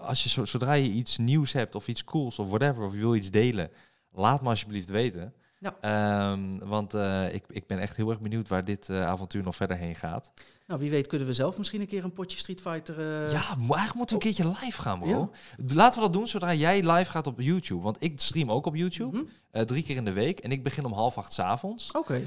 [0.01, 2.99] als je zo, zodra je iets nieuws hebt of iets cools of whatever, of je
[2.99, 3.71] wil iets delen,
[4.11, 5.35] laat me alsjeblieft weten.
[5.65, 5.77] Ja.
[5.81, 9.57] Ehm, want eh, ik, ik ben echt heel erg benieuwd waar dit eh, avontuur nog
[9.57, 10.33] verder heen gaat.
[10.67, 12.99] nou, wie weet kunnen we zelf misschien een keer een potje Street Fighter...
[12.99, 15.31] eh, Ja, maar eigenlijk moeten we een keertje live gaan, bro.
[15.57, 15.75] Ja.
[15.75, 17.83] Laten we dat doen zodra jij live gaat op YouTube.
[17.83, 19.65] Want ik stream ook op YouTube, mhm.
[19.65, 20.39] drie keer in de week.
[20.39, 21.91] En ik begin om half acht 's avonds.
[21.93, 22.23] Oké,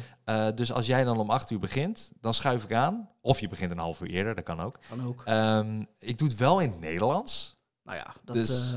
[0.55, 3.09] dus als jij dan om acht uur begint, dan schuif ik aan.
[3.21, 4.79] Of je begint een half uur eerder, dat kan ook.
[4.89, 5.21] dan ook.
[5.25, 7.57] Ehm, ik doe het wel in het Nederlands.
[7.83, 8.35] nou ja, dat...
[8.35, 8.75] dus-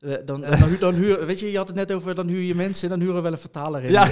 [0.00, 2.26] eh, eh, dan, dan, hu- dan huur, weet je, je had het net over, dan
[2.26, 3.90] huur je mensen, dan huren we wel een vertaler in.
[3.90, 4.06] Ja.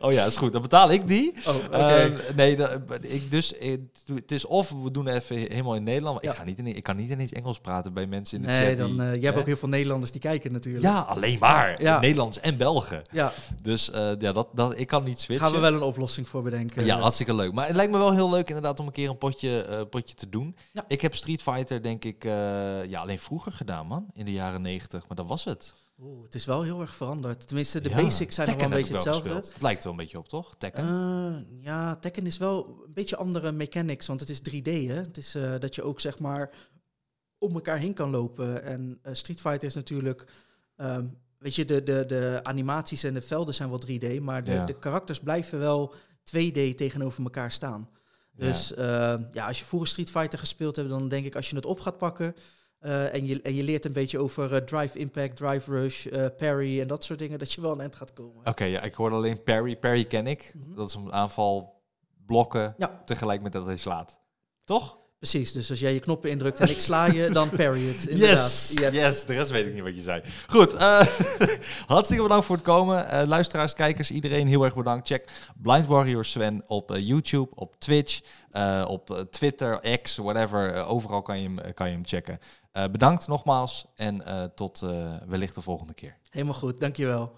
[0.00, 0.52] oh ja, is goed.
[0.52, 1.32] Dan betaal ik die.
[1.46, 1.54] Oh.
[1.80, 5.82] Ehm, nee, dat- ik, dus ik doe- het is of we doen even helemaal in
[5.82, 6.14] Nederland.
[6.14, 6.30] Maar Ja.
[6.30, 8.66] ik, ga niet in, ik kan niet ineens Engels praten bij mensen in de nee,
[8.68, 8.78] chat.
[8.78, 10.84] dan, die, eh, jij hebt ook heel veel Nederlanders die kijken natuurlijk.
[10.84, 11.82] Ja, alleen maar.
[11.82, 12.00] Ja.
[12.00, 13.02] Nederlands en Belgen.
[13.10, 15.46] Ja, Dus eh, ja, dat, dat, ik kan niet switchen.
[15.46, 16.84] gaan we wel een oplossing voor bedenken.
[16.84, 17.52] Ja, hartstikke leuk.
[17.52, 20.14] Maar het lijkt me wel heel leuk inderdaad om een keer een potje, eh, potje
[20.14, 20.56] te doen.
[20.72, 20.84] Ja.
[20.88, 22.32] Ik heb Street Fighter denk ik eh,
[22.88, 24.03] ja, alleen vroeger gedaan man.
[24.12, 25.08] In de jaren negentig.
[25.08, 25.74] Maar dat was het.
[26.00, 27.46] Oeh, het is wel heel erg veranderd.
[27.46, 27.96] Tenminste, de Ja.
[27.96, 29.34] basics zijn nog wel een beetje wel hetzelfde.
[29.34, 30.54] Het lijkt wel een beetje op, toch?
[30.58, 30.84] Tekken?
[30.84, 34.86] Eh, ja, Tekken is wel een beetje andere mechanics, want het is 3D.
[34.86, 34.94] Hè?
[34.94, 36.50] Het is eh, dat je ook zeg maar
[37.38, 38.62] om elkaar heen kan lopen.
[38.62, 40.24] En eh, Street Fighter is natuurlijk,
[40.76, 41.06] ehm,
[41.38, 44.64] weet je, de, de, de animaties en de velden zijn wel 3D, maar de, Ja.
[44.64, 45.94] de karakters blijven wel
[46.24, 47.88] 2D tegenover elkaar staan.
[48.36, 51.56] Dus eh, ja, als je vroeger Street Fighter gespeeld hebt, dan denk ik als je
[51.56, 52.34] het op gaat pakken.
[52.84, 56.26] Eh, en, je, en je leert een beetje over eh, drive impact, drive rush, eh,
[56.36, 58.46] parry en dat soort dingen, dat je wel een eind gaat komen.
[58.46, 59.76] Oké, ja, ik hoorde alleen parry.
[59.76, 60.54] Parry ken ik.
[60.56, 60.74] Mhm.
[60.74, 61.82] Dat is een aanval
[62.26, 63.02] blokken Ja.
[63.04, 64.18] tegelijk met dat hij slaat.
[64.64, 64.98] Toch?
[65.18, 68.06] Precies, dus als jij je knoppen indrukt en ik sla je, dan parry het.
[68.08, 68.36] Inderdaad.
[68.36, 68.92] Yes!
[68.92, 70.22] Yes, de rest weet ik niet wat je zei.
[70.48, 70.72] Goed,
[71.86, 73.26] hartstikke bedankt voor het komen.
[73.26, 75.06] Luisteraars, kijkers, iedereen heel erg bedankt.
[75.06, 75.28] Check
[75.62, 78.20] Blind Warrior Sven op YouTube, op Twitch,
[78.86, 80.84] op Twitter, X, whatever.
[80.84, 82.38] Overal kan je hem, kan je hem checken.
[82.74, 86.16] Eh, bedankt nogmaals en eh, tot eh, wellicht de volgende keer.
[86.30, 87.32] Helemaal goed, dankjewel.